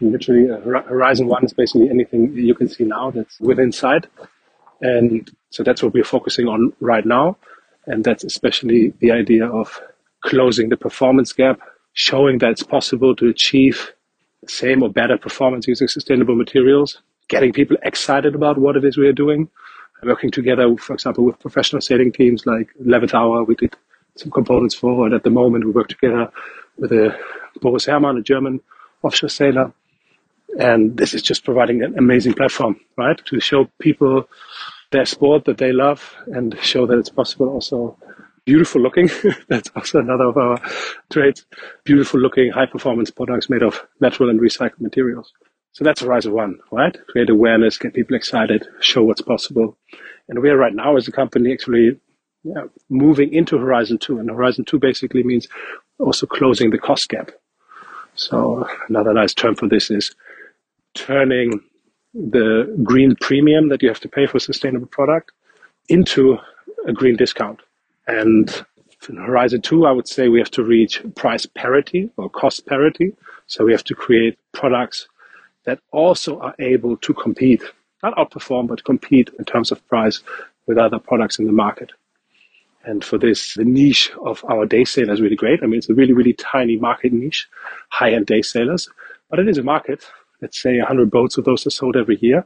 Literally 0.00 0.50
uh, 0.50 0.60
horizon 0.82 1.26
one 1.26 1.44
is 1.44 1.52
basically 1.52 1.90
anything 1.90 2.32
you 2.36 2.54
can 2.54 2.68
see 2.68 2.84
now 2.84 3.10
that's 3.10 3.40
within 3.40 3.72
sight. 3.72 4.06
And 4.80 5.30
so 5.50 5.62
that's 5.62 5.82
what 5.82 5.94
we're 5.94 6.04
focusing 6.04 6.48
on 6.48 6.72
right 6.80 7.06
now. 7.06 7.36
And 7.86 8.04
that's 8.04 8.24
especially 8.24 8.92
the 9.00 9.10
idea 9.12 9.46
of 9.46 9.80
closing 10.22 10.68
the 10.68 10.76
performance 10.76 11.32
gap, 11.32 11.60
showing 11.92 12.38
that 12.38 12.50
it's 12.50 12.62
possible 12.62 13.14
to 13.16 13.28
achieve 13.28 13.92
the 14.42 14.48
same 14.48 14.82
or 14.82 14.88
better 14.88 15.18
performance 15.18 15.68
using 15.68 15.88
sustainable 15.88 16.34
materials, 16.34 17.02
getting 17.28 17.52
people 17.52 17.76
excited 17.82 18.34
about 18.34 18.58
what 18.58 18.76
it 18.76 18.84
is 18.84 18.96
we 18.96 19.06
are 19.06 19.12
doing, 19.12 19.48
working 20.02 20.30
together, 20.30 20.74
for 20.76 20.94
example, 20.94 21.24
with 21.24 21.38
professional 21.38 21.80
sailing 21.80 22.12
teams 22.12 22.46
like 22.46 22.68
11th 22.84 23.14
Hour, 23.14 23.44
we 23.44 23.54
did 23.54 23.76
some 24.16 24.30
components 24.30 24.74
for, 24.74 25.06
and 25.06 25.14
at 25.14 25.22
the 25.22 25.30
moment 25.30 25.64
we 25.64 25.70
work 25.70 25.88
together 25.88 26.30
with 26.76 26.92
a 26.92 27.16
Boris 27.60 27.86
Herrmann, 27.86 28.16
a 28.16 28.22
German 28.22 28.60
offshore 29.02 29.28
sailor. 29.28 29.72
And 30.58 30.96
this 30.96 31.14
is 31.14 31.22
just 31.22 31.44
providing 31.44 31.82
an 31.82 31.96
amazing 31.98 32.34
platform, 32.34 32.78
right? 32.96 33.18
To 33.26 33.40
show 33.40 33.70
people 33.78 34.28
their 34.90 35.06
sport 35.06 35.46
that 35.46 35.58
they 35.58 35.72
love 35.72 36.14
and 36.26 36.58
show 36.60 36.86
that 36.86 36.98
it's 36.98 37.08
possible 37.08 37.48
also 37.48 37.96
beautiful 38.44 38.80
looking. 38.80 39.10
That's 39.48 39.70
also 39.76 40.00
another 40.00 40.24
of 40.24 40.36
our 40.36 40.60
traits. 41.10 41.46
Beautiful 41.84 42.20
looking, 42.20 42.50
high 42.50 42.66
performance 42.66 43.10
products 43.10 43.50
made 43.50 43.62
of 43.62 43.86
natural 44.00 44.30
and 44.30 44.40
recycled 44.40 44.80
materials. 44.80 45.32
So 45.72 45.84
that's 45.84 46.02
Horizon 46.02 46.32
One, 46.34 46.58
right? 46.70 46.94
Create 47.08 47.30
awareness, 47.30 47.78
get 47.78 47.94
people 47.94 48.14
excited, 48.14 48.66
show 48.80 49.04
what's 49.04 49.22
possible. 49.22 49.78
And 50.28 50.42
we 50.42 50.50
are 50.50 50.56
right 50.56 50.74
now 50.74 50.96
as 50.96 51.08
a 51.08 51.12
company 51.12 51.50
actually 51.50 51.98
yeah, 52.44 52.64
moving 52.90 53.32
into 53.32 53.56
Horizon 53.56 53.98
Two. 53.98 54.18
And 54.18 54.28
Horizon 54.28 54.66
Two 54.66 54.78
basically 54.78 55.22
means 55.22 55.48
also 55.98 56.26
closing 56.26 56.70
the 56.70 56.78
cost 56.78 57.08
gap. 57.08 57.30
So 58.14 58.68
another 58.88 59.14
nice 59.14 59.32
term 59.32 59.54
for 59.54 59.66
this 59.68 59.90
is 59.90 60.14
turning 60.94 61.60
the 62.12 62.78
green 62.84 63.16
premium 63.16 63.70
that 63.70 63.82
you 63.82 63.88
have 63.88 64.00
to 64.00 64.08
pay 64.08 64.26
for 64.26 64.36
a 64.36 64.40
sustainable 64.40 64.86
product 64.88 65.32
into 65.88 66.36
a 66.86 66.92
green 66.92 67.16
discount. 67.16 67.60
And 68.06 68.64
in 69.08 69.16
Horizon 69.16 69.62
2, 69.62 69.86
I 69.86 69.92
would 69.92 70.08
say 70.08 70.28
we 70.28 70.38
have 70.38 70.50
to 70.52 70.62
reach 70.62 71.02
price 71.14 71.46
parity 71.46 72.10
or 72.16 72.30
cost 72.30 72.66
parity. 72.66 73.14
So 73.46 73.64
we 73.64 73.72
have 73.72 73.84
to 73.84 73.94
create 73.94 74.38
products 74.52 75.08
that 75.64 75.80
also 75.92 76.38
are 76.40 76.54
able 76.58 76.96
to 76.98 77.14
compete, 77.14 77.62
not 78.02 78.14
outperform, 78.16 78.68
but 78.68 78.84
compete 78.84 79.30
in 79.38 79.44
terms 79.44 79.70
of 79.70 79.86
price 79.88 80.22
with 80.66 80.78
other 80.78 80.98
products 80.98 81.38
in 81.38 81.46
the 81.46 81.52
market. 81.52 81.90
And 82.84 83.04
for 83.04 83.16
this, 83.18 83.54
the 83.54 83.64
niche 83.64 84.10
of 84.24 84.44
our 84.48 84.66
day 84.66 84.84
sailor 84.84 85.12
is 85.12 85.20
really 85.20 85.36
great. 85.36 85.62
I 85.62 85.66
mean, 85.66 85.78
it's 85.78 85.88
a 85.88 85.94
really, 85.94 86.12
really 86.12 86.32
tiny 86.32 86.76
market 86.76 87.12
niche, 87.12 87.48
high-end 87.90 88.26
day 88.26 88.42
sailors, 88.42 88.88
but 89.30 89.38
it 89.38 89.48
is 89.48 89.58
a 89.58 89.62
market. 89.62 90.04
Let's 90.40 90.60
say 90.60 90.78
100 90.78 91.10
boats 91.10 91.38
of 91.38 91.44
those 91.44 91.64
are 91.66 91.70
sold 91.70 91.96
every 91.96 92.18
year. 92.20 92.44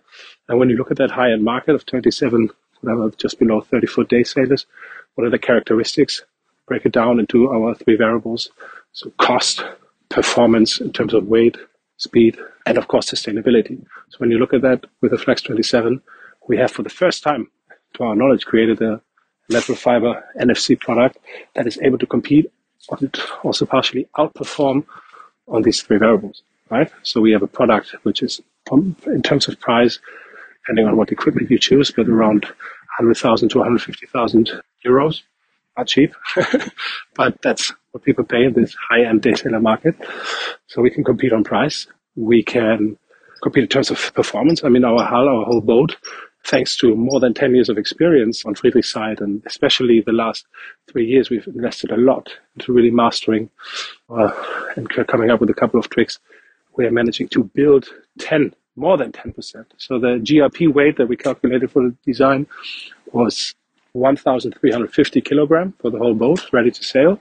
And 0.49 0.59
when 0.59 0.69
you 0.69 0.77
look 0.77 0.91
at 0.91 0.99
that 0.99 1.11
high-end 1.11 1.43
market 1.43 1.75
of 1.75 1.87
27, 1.87 2.51
just 3.17 3.39
below 3.39 3.61
30-foot 3.61 4.09
day 4.09 4.25
sailors, 4.25 4.67
what 5.15 5.27
are 5.27 5.31
the 5.31 5.39
characteristics? 5.39 6.23
Break 6.67 6.85
it 6.85 6.93
down 6.93 7.21
into 7.21 7.49
our 7.49 7.75
three 7.75 7.97
variables. 7.97 8.51
So 8.93 9.11
cost, 9.19 9.63
performance 10.09 10.81
in 10.81 10.93
terms 10.93 11.15
of 11.15 11.27
weight, 11.27 11.57
speed, 11.97 12.39
and 12.67 12.79
of 12.79 12.89
course 12.89 13.11
sustainability. 13.11 13.81
So 14.09 14.19
when 14.19 14.31
you 14.31 14.39
look 14.39 14.55
at 14.55 14.63
that 14.63 14.85
with 15.01 15.13
the 15.13 15.19
Flax 15.19 15.43
27, 15.43 16.01
we 16.49 16.57
have 16.59 16.71
for 16.71 16.83
the 16.83 16.91
first 16.91 17.23
time, 17.23 17.49
to 17.95 18.05
our 18.05 18.15
knowledge, 18.15 18.45
created 18.45 18.81
a 18.83 19.01
natural 19.49 19.77
fiber 19.77 20.25
NFC 20.41 20.79
product 20.79 21.19
that 21.55 21.67
is 21.67 21.79
able 21.83 21.99
to 21.99 22.07
compete 22.07 22.51
and 23.01 23.17
also 23.43 23.65
partially 23.65 24.07
outperform 24.19 24.85
on 25.49 25.63
these 25.63 25.83
three 25.83 25.99
variables, 25.99 26.43
right? 26.71 26.91
So 27.03 27.21
we 27.21 27.33
have 27.33 27.43
a 27.43 27.47
product 27.47 27.95
which 28.03 28.23
is, 28.23 28.41
um, 28.71 28.97
in 29.07 29.23
terms 29.23 29.49
of 29.49 29.59
price, 29.61 29.99
depending 30.67 30.87
on 30.87 30.97
what 30.97 31.13
equipment 31.13 31.51
you 31.51 31.59
choose, 31.59 31.93
but 31.93 32.09
around 32.09 32.45
100,000 32.99 33.49
to 33.51 33.59
150,000 33.59 34.51
euros. 34.85 35.23
Not 35.77 35.87
cheap, 35.87 36.15
but 37.15 37.41
that's 37.43 37.73
what 37.93 38.03
people 38.03 38.25
pay 38.25 38.45
in 38.45 38.55
this 38.55 38.75
high-end 38.75 39.23
day 39.23 39.35
sailor 39.35 39.61
market. 39.61 39.95
So 40.67 40.83
we 40.83 40.91
can 40.91 41.05
compete 41.05 41.33
on 41.33 41.45
price. 41.45 41.87
We 42.17 42.43
can 42.43 42.99
compete 43.43 43.65
in 43.65 43.69
terms 43.69 43.91
of 43.91 44.13
performance. 44.15 44.65
I 44.65 44.71
mean, 44.71 44.85
our 44.85 45.05
hull, 45.05 45.29
our 45.29 45.45
whole 45.45 45.61
boat 45.61 45.97
thanks 46.47 46.77
to 46.77 46.95
more 46.95 47.21
than 47.21 47.35
10 47.35 47.55
years 47.55 47.69
of 47.69 47.77
experience 47.77 48.45
on 48.45 48.55
Friedrich's 48.55 48.91
side, 48.91 49.21
and 49.21 49.43
especially 49.47 50.01
the 50.01 50.13
last 50.13 50.47
three 50.89 51.05
years, 51.05 51.29
we've 51.29 51.47
invested 51.49 51.91
a 51.91 51.97
lot 51.97 52.31
into 52.55 52.73
really 52.73 52.91
mastering 52.91 53.51
uh, 54.09 54.31
and 54.77 54.89
coming 55.09 55.31
up 55.31 55.41
with 55.41 55.51
a 55.51 55.55
couple 55.55 55.79
of 55.79 55.91
tricks. 55.91 56.19
We 56.77 56.87
are 56.87 56.93
managing 56.93 57.29
to 57.31 57.45
build 57.45 57.89
10, 58.21 58.55
more 58.77 58.97
than 58.97 59.13
10%. 59.13 59.67
So 59.79 59.99
the 59.99 60.19
GRP 60.19 60.73
weight 60.73 60.97
that 60.99 61.09
we 61.09 61.17
calculated 61.17 61.71
for 61.71 61.83
the 61.83 61.97
design 62.05 62.47
was 63.13 63.55
1,350 63.93 65.21
kilogram 65.23 65.75
for 65.81 65.91
the 65.91 65.99
whole 65.99 66.15
boat, 66.15 66.53
ready 66.53 66.71
to 66.71 66.85
sail. 66.85 67.21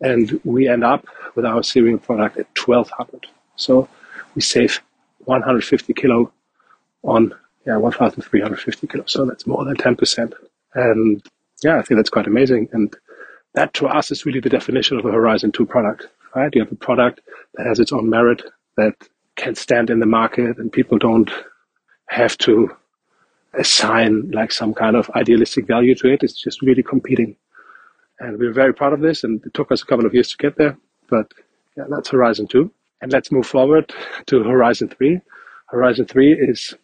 And 0.00 0.40
we 0.44 0.68
end 0.68 0.84
up 0.84 1.06
with 1.34 1.44
our 1.44 1.62
serial 1.62 1.98
product 1.98 2.36
at 2.38 2.46
1,200. 2.58 3.26
So 3.56 3.88
we 4.34 4.42
save 4.42 4.80
150 5.24 5.94
kilo 5.94 6.32
on 7.04 7.34
yeah, 7.66 7.76
1,350 7.76 8.86
kilos. 8.86 9.12
So 9.12 9.24
that's 9.24 9.46
more 9.46 9.64
than 9.64 9.76
10%. 9.76 10.32
And 10.74 11.22
yeah, 11.62 11.78
I 11.78 11.82
think 11.82 11.98
that's 11.98 12.10
quite 12.10 12.26
amazing. 12.26 12.68
And 12.72 12.94
that 13.54 13.74
to 13.74 13.86
us 13.86 14.10
is 14.10 14.26
really 14.26 14.40
the 14.40 14.48
definition 14.48 14.98
of 14.98 15.04
a 15.04 15.12
Horizon 15.12 15.52
2 15.52 15.66
product, 15.66 16.08
right? 16.34 16.54
You 16.54 16.62
have 16.62 16.72
a 16.72 16.76
product 16.76 17.20
that 17.54 17.66
has 17.66 17.78
its 17.78 17.92
own 17.92 18.08
merit, 18.08 18.42
that 18.76 18.94
can 19.38 19.54
stand 19.54 19.88
in 19.88 20.00
the 20.00 20.06
market, 20.06 20.58
and 20.58 20.70
people 20.70 20.98
don't 20.98 21.30
have 22.08 22.36
to 22.38 22.70
assign 23.54 24.30
like 24.32 24.52
some 24.52 24.74
kind 24.74 24.96
of 24.96 25.10
idealistic 25.14 25.66
value 25.66 25.94
to 25.94 26.08
it. 26.08 26.22
It's 26.22 26.40
just 26.40 26.60
really 26.60 26.82
competing. 26.82 27.36
And 28.20 28.38
we're 28.38 28.52
very 28.52 28.74
proud 28.74 28.92
of 28.92 29.00
this. 29.00 29.24
And 29.24 29.44
it 29.46 29.54
took 29.54 29.72
us 29.72 29.82
a 29.82 29.86
couple 29.86 30.04
of 30.04 30.12
years 30.12 30.30
to 30.30 30.36
get 30.36 30.56
there. 30.56 30.76
But 31.08 31.32
yeah, 31.76 31.84
that's 31.88 32.10
Horizon 32.10 32.48
2. 32.48 32.70
And 33.00 33.12
let's 33.12 33.30
move 33.30 33.46
forward 33.46 33.92
to 34.26 34.42
Horizon 34.42 34.88
3. 34.88 35.20
Horizon 35.66 36.06
3 36.06 36.32
is 36.32 36.74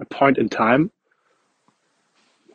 a 0.00 0.06
point 0.06 0.38
in 0.38 0.48
time. 0.48 0.90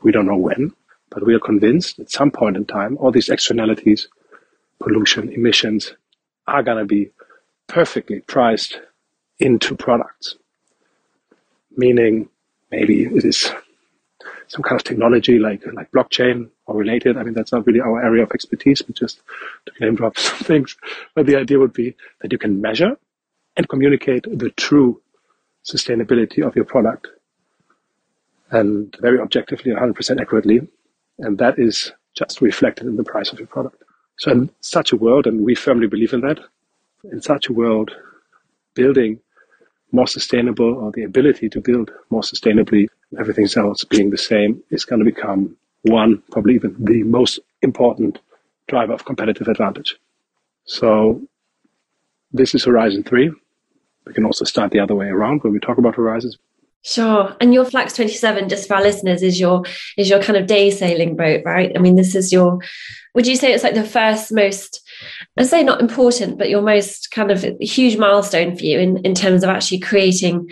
We 0.01 0.12
don't 0.12 0.25
know 0.25 0.38
when, 0.38 0.71
but 1.12 1.25
we 1.25 1.36
are 1.36 1.39
convinced 1.39 1.99
at 1.99 2.12
some 2.12 2.31
point 2.31 2.58
in 2.58 2.65
time, 2.65 2.97
all 2.97 3.12
these 3.12 3.29
externalities, 3.29 4.08
pollution, 4.79 5.31
emissions, 5.31 5.93
are 6.47 6.63
going 6.63 6.77
to 6.77 6.86
be 6.86 7.12
perfectly 7.67 8.21
priced 8.21 8.79
into 9.39 9.76
products. 9.76 10.36
Meaning, 11.78 12.30
maybe 12.71 13.04
it 13.04 13.26
is 13.26 13.52
some 14.48 14.63
kind 14.63 14.80
of 14.80 14.84
technology 14.84 15.39
like 15.39 15.63
like 15.74 15.91
blockchain 15.91 16.50
or 16.67 16.76
related. 16.76 17.17
I 17.17 17.24
mean, 17.24 17.34
that's 17.34 17.52
not 17.52 17.65
really 17.65 17.82
our 17.82 18.04
area 18.04 18.24
of 18.24 18.32
expertise, 18.32 18.82
but 18.82 18.95
just 18.95 19.21
to 19.65 19.74
name 19.80 19.95
drop 19.95 20.17
some 20.17 20.39
things. 20.39 20.76
But 21.15 21.26
the 21.26 21.36
idea 21.36 21.60
would 21.60 21.74
be 21.74 21.95
that 22.21 22.32
you 22.32 22.38
can 22.38 22.62
measure 22.62 22.98
and 23.58 23.67
communicate 23.69 24.24
the 24.24 24.50
true 24.52 25.02
sustainability 25.65 26.45
of 26.45 26.56
your 26.56 26.65
product 26.65 27.08
and 28.52 28.95
very 29.02 29.19
objectively 29.19 29.71
100% 29.71 30.21
accurately. 30.21 30.67
And 31.19 31.38
that 31.39 31.58
is 31.58 31.91
just 32.15 32.41
reflected 32.41 32.88
in 32.88 32.95
the 32.98 33.04
price 33.04 33.32
of 33.32 33.39
your 33.39 33.48
product. 33.48 33.84
So 34.17 34.32
in 34.32 34.50
such 34.62 34.91
a 34.91 34.95
world, 34.95 35.28
and 35.28 35.43
we 35.43 35.56
firmly 35.56 35.88
believe 35.88 36.13
in 36.13 36.21
that, 36.21 36.39
in 37.12 37.21
such 37.21 37.50
a 37.50 37.54
world, 37.54 37.91
building 38.74 39.19
more 39.91 40.08
sustainable 40.08 40.76
or 40.76 40.91
the 40.91 41.04
ability 41.04 41.50
to 41.50 41.62
build 41.62 41.91
more 42.10 42.21
sustainably, 42.21 42.88
everything 43.19 43.48
else 43.56 43.84
being 43.86 44.10
the 44.10 44.17
same 44.17 44.62
is 44.71 44.86
going 44.86 45.00
to 45.00 45.06
become 45.06 45.56
one, 45.84 46.21
probably 46.32 46.56
even 46.56 46.76
the 46.80 47.04
most 47.04 47.39
important 47.62 48.19
driver 48.67 48.93
of 48.93 49.06
competitive 49.06 49.48
advantage. 49.48 49.95
So 50.65 51.21
this 52.32 52.56
is 52.56 52.65
Horizon 52.65 53.04
3. 53.04 53.32
We 54.06 54.13
can 54.13 54.26
also 54.26 54.45
start 54.45 54.71
the 54.71 54.80
other 54.80 54.95
way 54.95 55.08
around 55.08 55.43
when 55.43 55.54
we 55.54 55.60
talk 55.60 55.78
about 55.78 55.95
horizons. 55.95 56.38
Sure. 56.86 57.36
And 57.41 57.52
your 57.52 57.65
Flax 57.65 57.93
27, 57.93 58.48
just 58.48 58.67
for 58.67 58.76
our 58.76 58.84
listeners, 58.84 59.24
is 59.24 59.39
your 59.39 59.63
is 59.98 60.08
your 60.08 60.21
kind 60.21 60.38
of 60.38 60.45
day 60.45 60.69
sailing 60.69 61.15
boat, 61.15 61.41
right? 61.43 61.71
I 61.76 61.80
mean, 61.80 61.95
this 61.95 62.13
is 62.13 62.32
your 62.32 62.60
would 63.15 63.26
you 63.26 63.36
say 63.36 63.54
it's 63.54 63.63
like 63.63 63.74
the 63.74 63.84
first 63.84 64.32
most 64.32 64.88
I'd 65.36 65.48
say 65.48 65.63
not 65.63 65.82
important, 65.82 66.38
but 66.38 66.50
your 66.50 66.62
most 66.62 67.10
kind 67.10 67.32
of 67.32 67.43
huge 67.60 67.98
milestone 67.98 68.56
for 68.56 68.63
you 68.63 68.80
in, 68.80 68.98
in 68.98 69.15
terms 69.15 69.43
of 69.43 69.50
actually 69.50 69.80
creating 69.80 70.52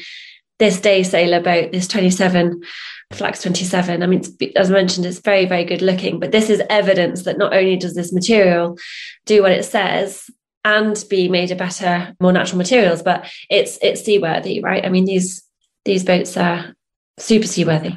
this 0.58 0.82
day 0.82 1.04
sailor 1.04 1.40
boat, 1.40 1.72
this 1.72 1.88
27 1.88 2.64
Flax 3.12 3.44
27. 3.44 4.02
I 4.02 4.08
mean, 4.08 4.24
as 4.56 4.72
I 4.72 4.74
mentioned, 4.74 5.06
it's 5.06 5.20
very, 5.20 5.46
very 5.46 5.66
good 5.66 5.84
looking, 5.84 6.20
but 6.20 6.32
this 6.32 6.50
is 6.50 6.64
evidence 6.68 7.24
that 7.24 7.38
not 7.38 7.54
only 7.54 7.76
does 7.76 7.94
this 7.94 8.12
material 8.12 8.80
do 9.28 9.44
what 9.44 9.52
it 9.52 9.66
says 9.66 10.32
and 10.66 11.04
be 11.12 11.30
made 11.30 11.52
of 11.52 11.60
better, 11.60 12.16
more 12.20 12.32
natural 12.32 12.58
materials, 12.58 13.04
but 13.04 13.32
it's 13.52 13.78
it's 13.84 14.04
seaworthy, 14.04 14.62
right? 14.62 14.84
I 14.84 14.90
mean, 14.90 15.06
these 15.06 15.44
these 15.86 16.04
boats 16.04 16.38
are 16.38 16.76
super 17.18 17.48
seaworthy. 17.48 17.96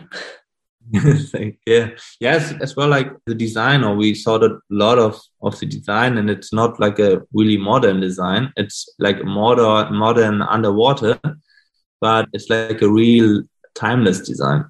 yeah 1.67 1.89
yes 2.21 2.55
as 2.63 2.77
well 2.77 2.87
like 2.87 3.11
the 3.27 3.35
design 3.35 3.83
or 3.83 3.97
we 3.97 4.15
saw 4.15 4.37
a 4.37 4.57
lot 4.71 5.01
of 5.01 5.21
of 5.43 5.59
the 5.59 5.67
design 5.67 6.17
and 6.17 6.31
it's 6.31 6.53
not 6.53 6.79
like 6.79 7.01
a 7.01 7.21
really 7.33 7.57
modern 7.57 7.99
design 7.99 8.53
it's 8.57 8.89
like 9.01 9.25
modern 9.25 9.93
modern 9.93 10.43
underwater 10.43 11.19
but 12.01 12.29
it's 12.33 12.49
like 12.51 12.81
a 12.83 12.89
real 12.89 13.43
timeless 13.75 14.21
design 14.21 14.65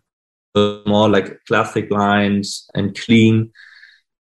more 0.87 1.09
like 1.09 1.45
classic 1.47 1.91
lines 1.91 2.69
and 2.75 2.99
clean. 2.99 3.53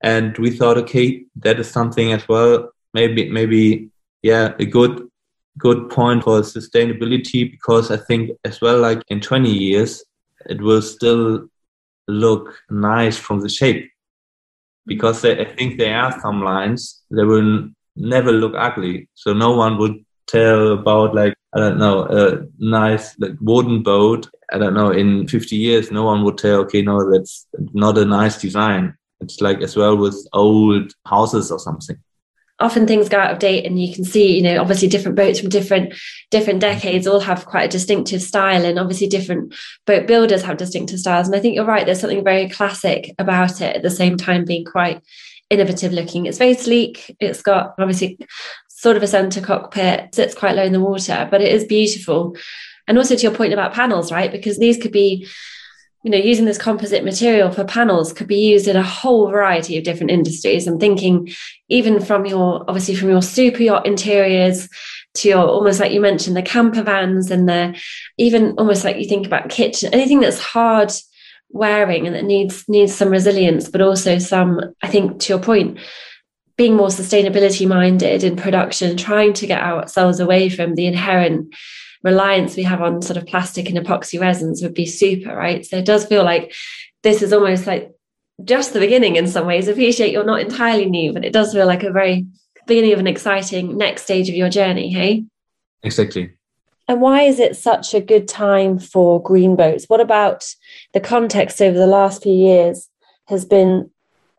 And 0.02 0.36
we 0.38 0.50
thought, 0.50 0.78
okay, 0.78 1.24
that 1.36 1.60
is 1.60 1.70
something 1.70 2.12
as 2.12 2.26
well. 2.28 2.70
Maybe, 2.94 3.28
maybe, 3.30 3.90
yeah, 4.22 4.54
a 4.58 4.64
good, 4.64 5.08
good 5.58 5.90
point 5.90 6.24
for 6.24 6.40
sustainability 6.40 7.50
because 7.50 7.90
I 7.90 7.96
think 7.96 8.30
as 8.44 8.60
well, 8.60 8.78
like 8.78 9.02
in 9.08 9.20
20 9.20 9.50
years, 9.50 10.04
it 10.46 10.60
will 10.60 10.82
still 10.82 11.48
look 12.08 12.54
nice 12.70 13.16
from 13.16 13.40
the 13.40 13.48
shape 13.48 13.90
because 14.86 15.24
I 15.24 15.44
think 15.44 15.78
there 15.78 15.96
are 15.96 16.20
some 16.20 16.42
lines 16.42 17.02
that 17.10 17.26
will 17.26 17.68
never 17.96 18.32
look 18.32 18.54
ugly. 18.56 19.08
So 19.14 19.32
no 19.32 19.56
one 19.56 19.78
would 19.78 20.04
tell 20.26 20.72
about 20.72 21.14
like 21.14 21.34
I 21.54 21.60
don't 21.60 21.78
know 21.78 22.06
a 22.06 22.46
nice 22.58 23.18
like 23.18 23.36
wooden 23.40 23.82
boat. 23.82 24.28
I 24.52 24.58
don't 24.58 24.74
know 24.74 24.90
in 24.90 25.28
50 25.28 25.56
years 25.56 25.90
no 25.90 26.04
one 26.04 26.24
would 26.24 26.38
tell 26.38 26.60
okay 26.60 26.82
no 26.82 27.10
that's 27.10 27.46
not 27.72 27.98
a 27.98 28.04
nice 28.04 28.40
design. 28.40 28.96
It's 29.20 29.40
like 29.40 29.60
as 29.60 29.76
well 29.76 29.96
with 29.96 30.26
old 30.32 30.92
houses 31.06 31.52
or 31.52 31.58
something 31.58 31.96
often 32.62 32.86
things 32.86 33.08
go 33.08 33.18
out 33.18 33.32
of 33.32 33.38
date 33.38 33.66
and 33.66 33.82
you 33.82 33.94
can 33.94 34.04
see 34.04 34.36
you 34.36 34.42
know 34.42 34.60
obviously 34.60 34.88
different 34.88 35.16
boats 35.16 35.40
from 35.40 35.48
different 35.48 35.94
different 36.30 36.60
mm-hmm. 36.60 36.74
decades 36.74 37.06
all 37.06 37.20
have 37.20 37.46
quite 37.46 37.64
a 37.64 37.68
distinctive 37.68 38.22
style 38.22 38.64
and 38.64 38.78
obviously 38.78 39.06
different 39.06 39.54
boat 39.86 40.06
builders 40.06 40.42
have 40.42 40.56
distinctive 40.56 40.98
styles. 40.98 41.26
And 41.26 41.36
i 41.36 41.40
think 41.40 41.54
you're 41.54 41.64
right 41.64 41.84
there's 41.84 42.00
something 42.00 42.24
very 42.24 42.48
classic 42.48 43.12
about 43.18 43.60
it 43.60 43.76
at 43.76 43.82
the 43.82 43.90
same 43.90 44.16
time 44.16 44.44
being 44.44 44.64
quite 44.64 45.02
innovative 45.50 45.92
looking. 45.92 46.26
It's 46.26 46.38
very 46.38 46.54
sleek 46.54 47.14
it's 47.20 47.42
got 47.42 47.74
obviously 47.78 48.18
sort 48.68 48.96
of 48.96 49.02
a 49.02 49.06
center 49.06 49.40
cockpit 49.40 50.14
sits 50.14 50.34
quite 50.34 50.56
low 50.56 50.64
in 50.64 50.72
the 50.72 50.80
water 50.80 51.28
but 51.30 51.40
it 51.40 51.52
is 51.52 51.64
beautiful. 51.64 52.36
And 52.88 52.98
also 52.98 53.14
to 53.14 53.22
your 53.22 53.34
point 53.34 53.52
about 53.52 53.74
panels 53.74 54.10
right 54.10 54.32
because 54.32 54.58
these 54.58 54.78
could 54.78 54.92
be 54.92 55.28
you 56.02 56.10
know, 56.10 56.18
using 56.18 56.46
this 56.46 56.58
composite 56.58 57.04
material 57.04 57.50
for 57.50 57.64
panels 57.64 58.12
could 58.12 58.26
be 58.26 58.40
used 58.40 58.66
in 58.66 58.76
a 58.76 58.82
whole 58.82 59.28
variety 59.28 59.78
of 59.78 59.84
different 59.84 60.10
industries. 60.10 60.66
I'm 60.66 60.78
thinking 60.78 61.32
even 61.68 62.00
from 62.00 62.26
your, 62.26 62.64
obviously 62.66 62.96
from 62.96 63.08
your 63.08 63.22
super 63.22 63.62
yacht 63.62 63.86
interiors 63.86 64.68
to 65.14 65.28
your, 65.28 65.46
almost 65.46 65.78
like 65.78 65.92
you 65.92 66.00
mentioned, 66.00 66.36
the 66.36 66.42
camper 66.42 66.82
vans 66.82 67.30
and 67.30 67.48
the, 67.48 67.78
even 68.18 68.54
almost 68.58 68.84
like 68.84 68.96
you 68.96 69.04
think 69.04 69.26
about 69.26 69.48
kitchen, 69.48 69.94
anything 69.94 70.20
that's 70.20 70.40
hard 70.40 70.90
wearing 71.50 72.06
and 72.06 72.16
that 72.16 72.24
needs, 72.24 72.64
needs 72.68 72.94
some 72.94 73.10
resilience, 73.10 73.68
but 73.68 73.80
also 73.80 74.18
some, 74.18 74.60
I 74.82 74.88
think 74.88 75.20
to 75.20 75.28
your 75.32 75.42
point, 75.42 75.78
being 76.56 76.74
more 76.74 76.88
sustainability 76.88 77.66
minded 77.66 78.24
in 78.24 78.36
production, 78.36 78.96
trying 78.96 79.34
to 79.34 79.46
get 79.46 79.62
ourselves 79.62 80.18
away 80.18 80.48
from 80.48 80.74
the 80.74 80.86
inherent 80.86 81.54
reliance 82.02 82.56
we 82.56 82.62
have 82.64 82.82
on 82.82 83.02
sort 83.02 83.16
of 83.16 83.26
plastic 83.26 83.68
and 83.68 83.78
epoxy 83.78 84.20
resins 84.20 84.62
would 84.62 84.74
be 84.74 84.86
super, 84.86 85.34
right? 85.34 85.64
So 85.64 85.78
it 85.78 85.86
does 85.86 86.04
feel 86.04 86.24
like 86.24 86.54
this 87.02 87.22
is 87.22 87.32
almost 87.32 87.66
like 87.66 87.92
just 88.44 88.72
the 88.72 88.80
beginning 88.80 89.16
in 89.16 89.26
some 89.26 89.46
ways. 89.46 89.68
I 89.68 89.72
appreciate 89.72 90.12
you're 90.12 90.24
not 90.24 90.40
entirely 90.40 90.86
new, 90.86 91.12
but 91.12 91.24
it 91.24 91.32
does 91.32 91.52
feel 91.52 91.66
like 91.66 91.82
a 91.82 91.92
very 91.92 92.26
beginning 92.66 92.92
of 92.92 92.98
an 92.98 93.06
exciting 93.06 93.76
next 93.76 94.02
stage 94.02 94.28
of 94.28 94.34
your 94.34 94.48
journey, 94.48 94.92
hey? 94.92 95.24
Exactly. 95.82 96.32
And 96.88 97.00
why 97.00 97.22
is 97.22 97.38
it 97.38 97.56
such 97.56 97.94
a 97.94 98.00
good 98.00 98.28
time 98.28 98.78
for 98.78 99.22
green 99.22 99.56
boats? 99.56 99.84
What 99.86 100.00
about 100.00 100.44
the 100.92 101.00
context 101.00 101.62
over 101.62 101.78
the 101.78 101.86
last 101.86 102.22
few 102.22 102.34
years 102.34 102.88
has 103.28 103.44
been 103.44 103.90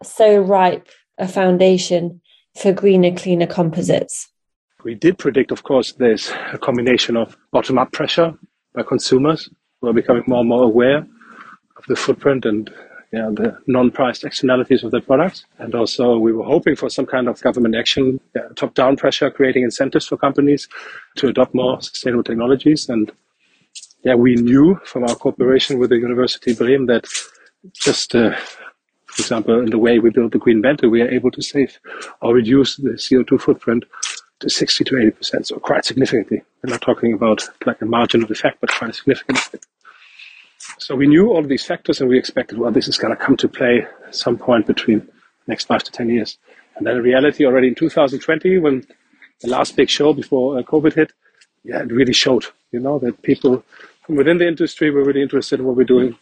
so 0.04 0.38
ripe 0.38 0.90
a 1.18 1.28
foundation 1.28 2.22
for 2.58 2.74
greener, 2.74 3.16
cleaner 3.16 3.48
composites? 3.48 4.30
We 4.84 4.96
did 4.96 5.18
predict, 5.18 5.52
of 5.52 5.64
course, 5.64 5.94
there's 5.94 6.32
a 6.52 6.58
combination 6.58 7.16
of 7.16 7.38
bottom 7.52 7.78
up 7.78 7.94
pressure 7.94 8.34
by 8.74 8.84
consumers 8.84 9.50
who 9.80 9.88
are 9.88 9.94
becoming 9.94 10.24
more 10.28 10.42
and 10.42 10.50
more 10.50 10.64
aware 10.64 10.98
of 10.98 11.86
the 11.88 11.96
footprint 11.96 12.46
and 12.46 12.70
yeah, 13.14 13.30
the 13.32 13.58
non-priced 13.68 14.26
externalities 14.26 14.84
of 14.84 14.92
their 14.92 15.02
products. 15.02 15.46
And 15.60 15.74
also 15.74 16.18
we 16.18 16.34
were 16.34 16.44
hoping 16.44 16.76
for 16.76 16.90
some 16.90 17.06
kind 17.06 17.30
of 17.30 17.40
government 17.42 17.76
action, 17.76 18.20
yeah, 18.36 18.48
top-down 18.56 18.98
pressure, 18.98 19.30
creating 19.32 19.64
incentives 19.64 20.08
for 20.08 20.18
companies 20.18 20.68
to 21.18 21.28
adopt 21.28 21.54
more 21.54 21.80
sustainable 21.82 22.24
technologies. 22.24 22.90
And 22.90 23.12
yeah, 24.04 24.16
we 24.16 24.36
knew 24.36 24.80
from 24.84 25.04
our 25.04 25.16
cooperation 25.16 25.80
with 25.80 25.92
the 25.92 25.98
University 25.98 26.52
of 26.52 26.58
Bremen 26.58 26.88
that 26.88 27.08
just, 27.72 28.16
uh, 28.16 28.36
for 29.06 29.22
example, 29.22 29.60
in 29.60 29.70
the 29.70 29.78
way 29.78 30.00
we 30.00 30.10
built 30.10 30.34
the 30.34 30.40
Green 30.40 30.62
Bente, 30.62 30.90
we 30.92 31.02
are 31.02 31.10
able 31.10 31.32
to 31.32 31.42
save 31.42 31.80
or 32.22 32.34
reduce 32.34 32.76
the 32.76 32.92
CO2 32.92 33.40
footprint 33.40 33.86
to 34.40 34.50
60 34.50 34.84
to 34.86 34.96
80%, 34.96 35.46
so 35.46 35.58
quite 35.60 35.86
significantly. 35.86 36.44
We're 36.64 36.72
not 36.72 36.82
talking 36.82 37.14
about 37.14 37.44
like 37.66 37.82
a 37.82 37.86
margin 37.86 38.24
of 38.24 38.32
effect, 38.32 38.60
but 38.62 38.72
quite 38.72 38.92
a 38.92 38.94
significant 38.94 39.40
So 40.80 40.96
we 40.96 41.08
knew 41.08 41.30
all 41.30 41.40
of 41.40 41.50
these 41.50 41.66
factors 41.66 42.02
and 42.02 42.10
we 42.10 42.18
expected, 42.18 42.58
well, 42.58 42.72
this 42.72 42.88
is 42.88 42.98
going 42.98 43.16
to 43.16 43.24
come 43.24 43.38
to 43.38 43.48
play 43.48 43.88
some 44.12 44.38
point 44.38 44.68
between 44.68 45.08
next 45.48 45.66
five 45.66 45.84
to 45.84 45.92
10 45.92 46.10
years. 46.10 46.38
And 46.76 46.88
then 46.88 46.98
in 46.98 47.04
reality, 47.04 47.46
already 47.46 47.70
in 47.70 47.76
2020, 47.76 48.58
when 48.60 48.86
the 49.42 49.50
last 49.50 49.76
big 49.76 49.90
show 49.90 50.14
before 50.14 50.58
uh, 50.58 50.64
COVID 50.64 50.94
hit, 50.94 51.12
yeah, 51.64 51.82
it 51.82 51.92
really 51.92 52.14
showed, 52.14 52.46
you 52.72 52.80
know, 52.80 53.00
that 53.00 53.22
people 53.22 53.64
from 54.06 54.16
within 54.16 54.38
the 54.38 54.48
industry 54.48 54.90
were 54.92 55.04
really 55.04 55.22
interested 55.22 55.60
in 55.60 55.66
what 55.66 55.76
we're 55.76 55.84
doing. 55.84 56.18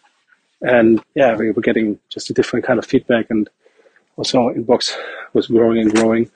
And 0.62 1.04
yeah, 1.16 1.36
we 1.36 1.52
were 1.52 1.62
getting 1.62 2.00
just 2.10 2.30
a 2.30 2.34
different 2.34 2.66
kind 2.66 2.78
of 2.78 2.86
feedback 2.86 3.28
and 3.30 3.50
also 4.18 4.50
inbox 4.50 4.96
was 5.34 5.48
growing 5.48 5.80
and 5.80 5.94
growing. 5.94 6.30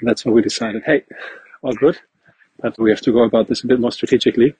And 0.00 0.08
that's 0.08 0.24
when 0.24 0.34
we 0.34 0.42
decided, 0.42 0.82
hey, 0.84 1.04
all 1.62 1.74
good, 1.74 1.98
but 2.60 2.78
we 2.78 2.90
have 2.90 3.00
to 3.02 3.12
go 3.12 3.24
about 3.24 3.48
this 3.48 3.64
a 3.64 3.66
bit 3.66 3.80
more 3.80 3.92
strategically 3.92 4.54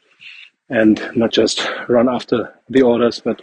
and 0.68 1.00
not 1.14 1.32
just 1.32 1.68
run 1.88 2.08
after 2.08 2.52
the 2.68 2.82
orders, 2.82 3.20
but 3.20 3.40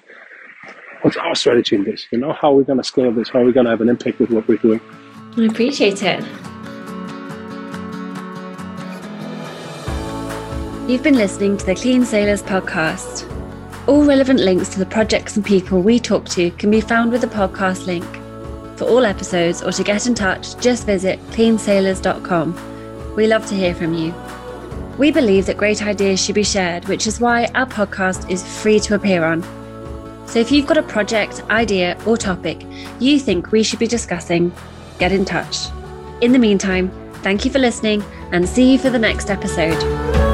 what's 1.02 1.18
our 1.18 1.36
strategy 1.36 1.76
in 1.76 1.84
this? 1.84 2.06
You 2.12 2.20
know, 2.20 2.34
how 2.34 2.52
are 2.52 2.56
we 2.56 2.64
going 2.64 2.80
to 2.80 2.84
scale 2.84 3.12
this? 3.12 3.30
How 3.30 3.40
are 3.40 3.46
we 3.46 3.54
going 3.54 3.66
to 3.66 3.72
have 3.72 3.82
an 3.82 3.90
impact 3.90 4.20
with 4.20 4.32
what 4.32 4.48
we're 4.48 4.58
doing? 4.58 4.82
I 5.38 5.46
appreciate 5.46 6.04
it. 6.04 6.24
You've 10.90 11.04
been 11.04 11.16
listening 11.16 11.58
to 11.58 11.66
the 11.66 11.76
Clean 11.76 12.06
Sailors 12.06 12.44
podcast. 12.44 13.32
All 13.88 14.06
relevant 14.06 14.40
links 14.40 14.70
to 14.70 14.80
the 14.80 14.86
projects 14.86 15.36
and 15.36 15.44
people 15.44 15.82
we 15.82 16.00
talk 16.00 16.26
to 16.30 16.52
can 16.52 16.70
be 16.70 16.82
found 16.82 17.12
with 17.12 17.22
the 17.22 17.28
podcast 17.28 17.86
link. 17.86 18.06
For 18.76 18.86
all 18.86 19.06
episodes 19.06 19.62
or 19.62 19.72
to 19.72 19.84
get 19.84 20.06
in 20.06 20.16
touch, 20.16 20.58
just 20.58 20.86
visit 20.86 21.20
cleansailors.com. 21.32 23.16
We 23.16 23.28
love 23.28 23.46
to 23.48 23.56
hear 23.56 23.74
from 23.74 23.94
you. 23.94 24.14
We 24.98 25.12
believe 25.12 25.46
that 25.46 25.58
great 25.58 25.82
ideas 25.86 26.24
should 26.24 26.36
be 26.36 26.44
shared, 26.44 26.88
which 26.88 27.08
is 27.08 27.20
why 27.20 27.46
our 27.56 27.66
podcast 27.66 28.30
is 28.30 28.44
free 28.62 28.80
to 28.82 28.96
appear 28.96 29.24
on. 29.24 29.44
So 30.28 30.40
if 30.40 30.52
you've 30.52 30.68
got 30.68 30.78
a 30.78 30.84
project, 30.84 31.44
idea, 31.50 31.98
or 32.06 32.18
topic 32.18 32.66
you 33.00 33.20
think 33.20 33.52
we 33.52 33.64
should 33.64 33.80
be 33.80 33.88
discussing, 33.88 34.54
get 35.00 35.12
in 35.12 35.26
touch. 35.26 35.68
In 36.22 36.32
the 36.32 36.40
meantime, 36.40 36.92
thank 37.24 37.46
you 37.46 37.52
for 37.52 37.60
listening 37.60 38.04
and 38.32 38.48
see 38.48 38.72
you 38.72 38.80
for 38.80 38.90
the 38.90 39.00
next 39.00 39.30
episode. 39.30 40.25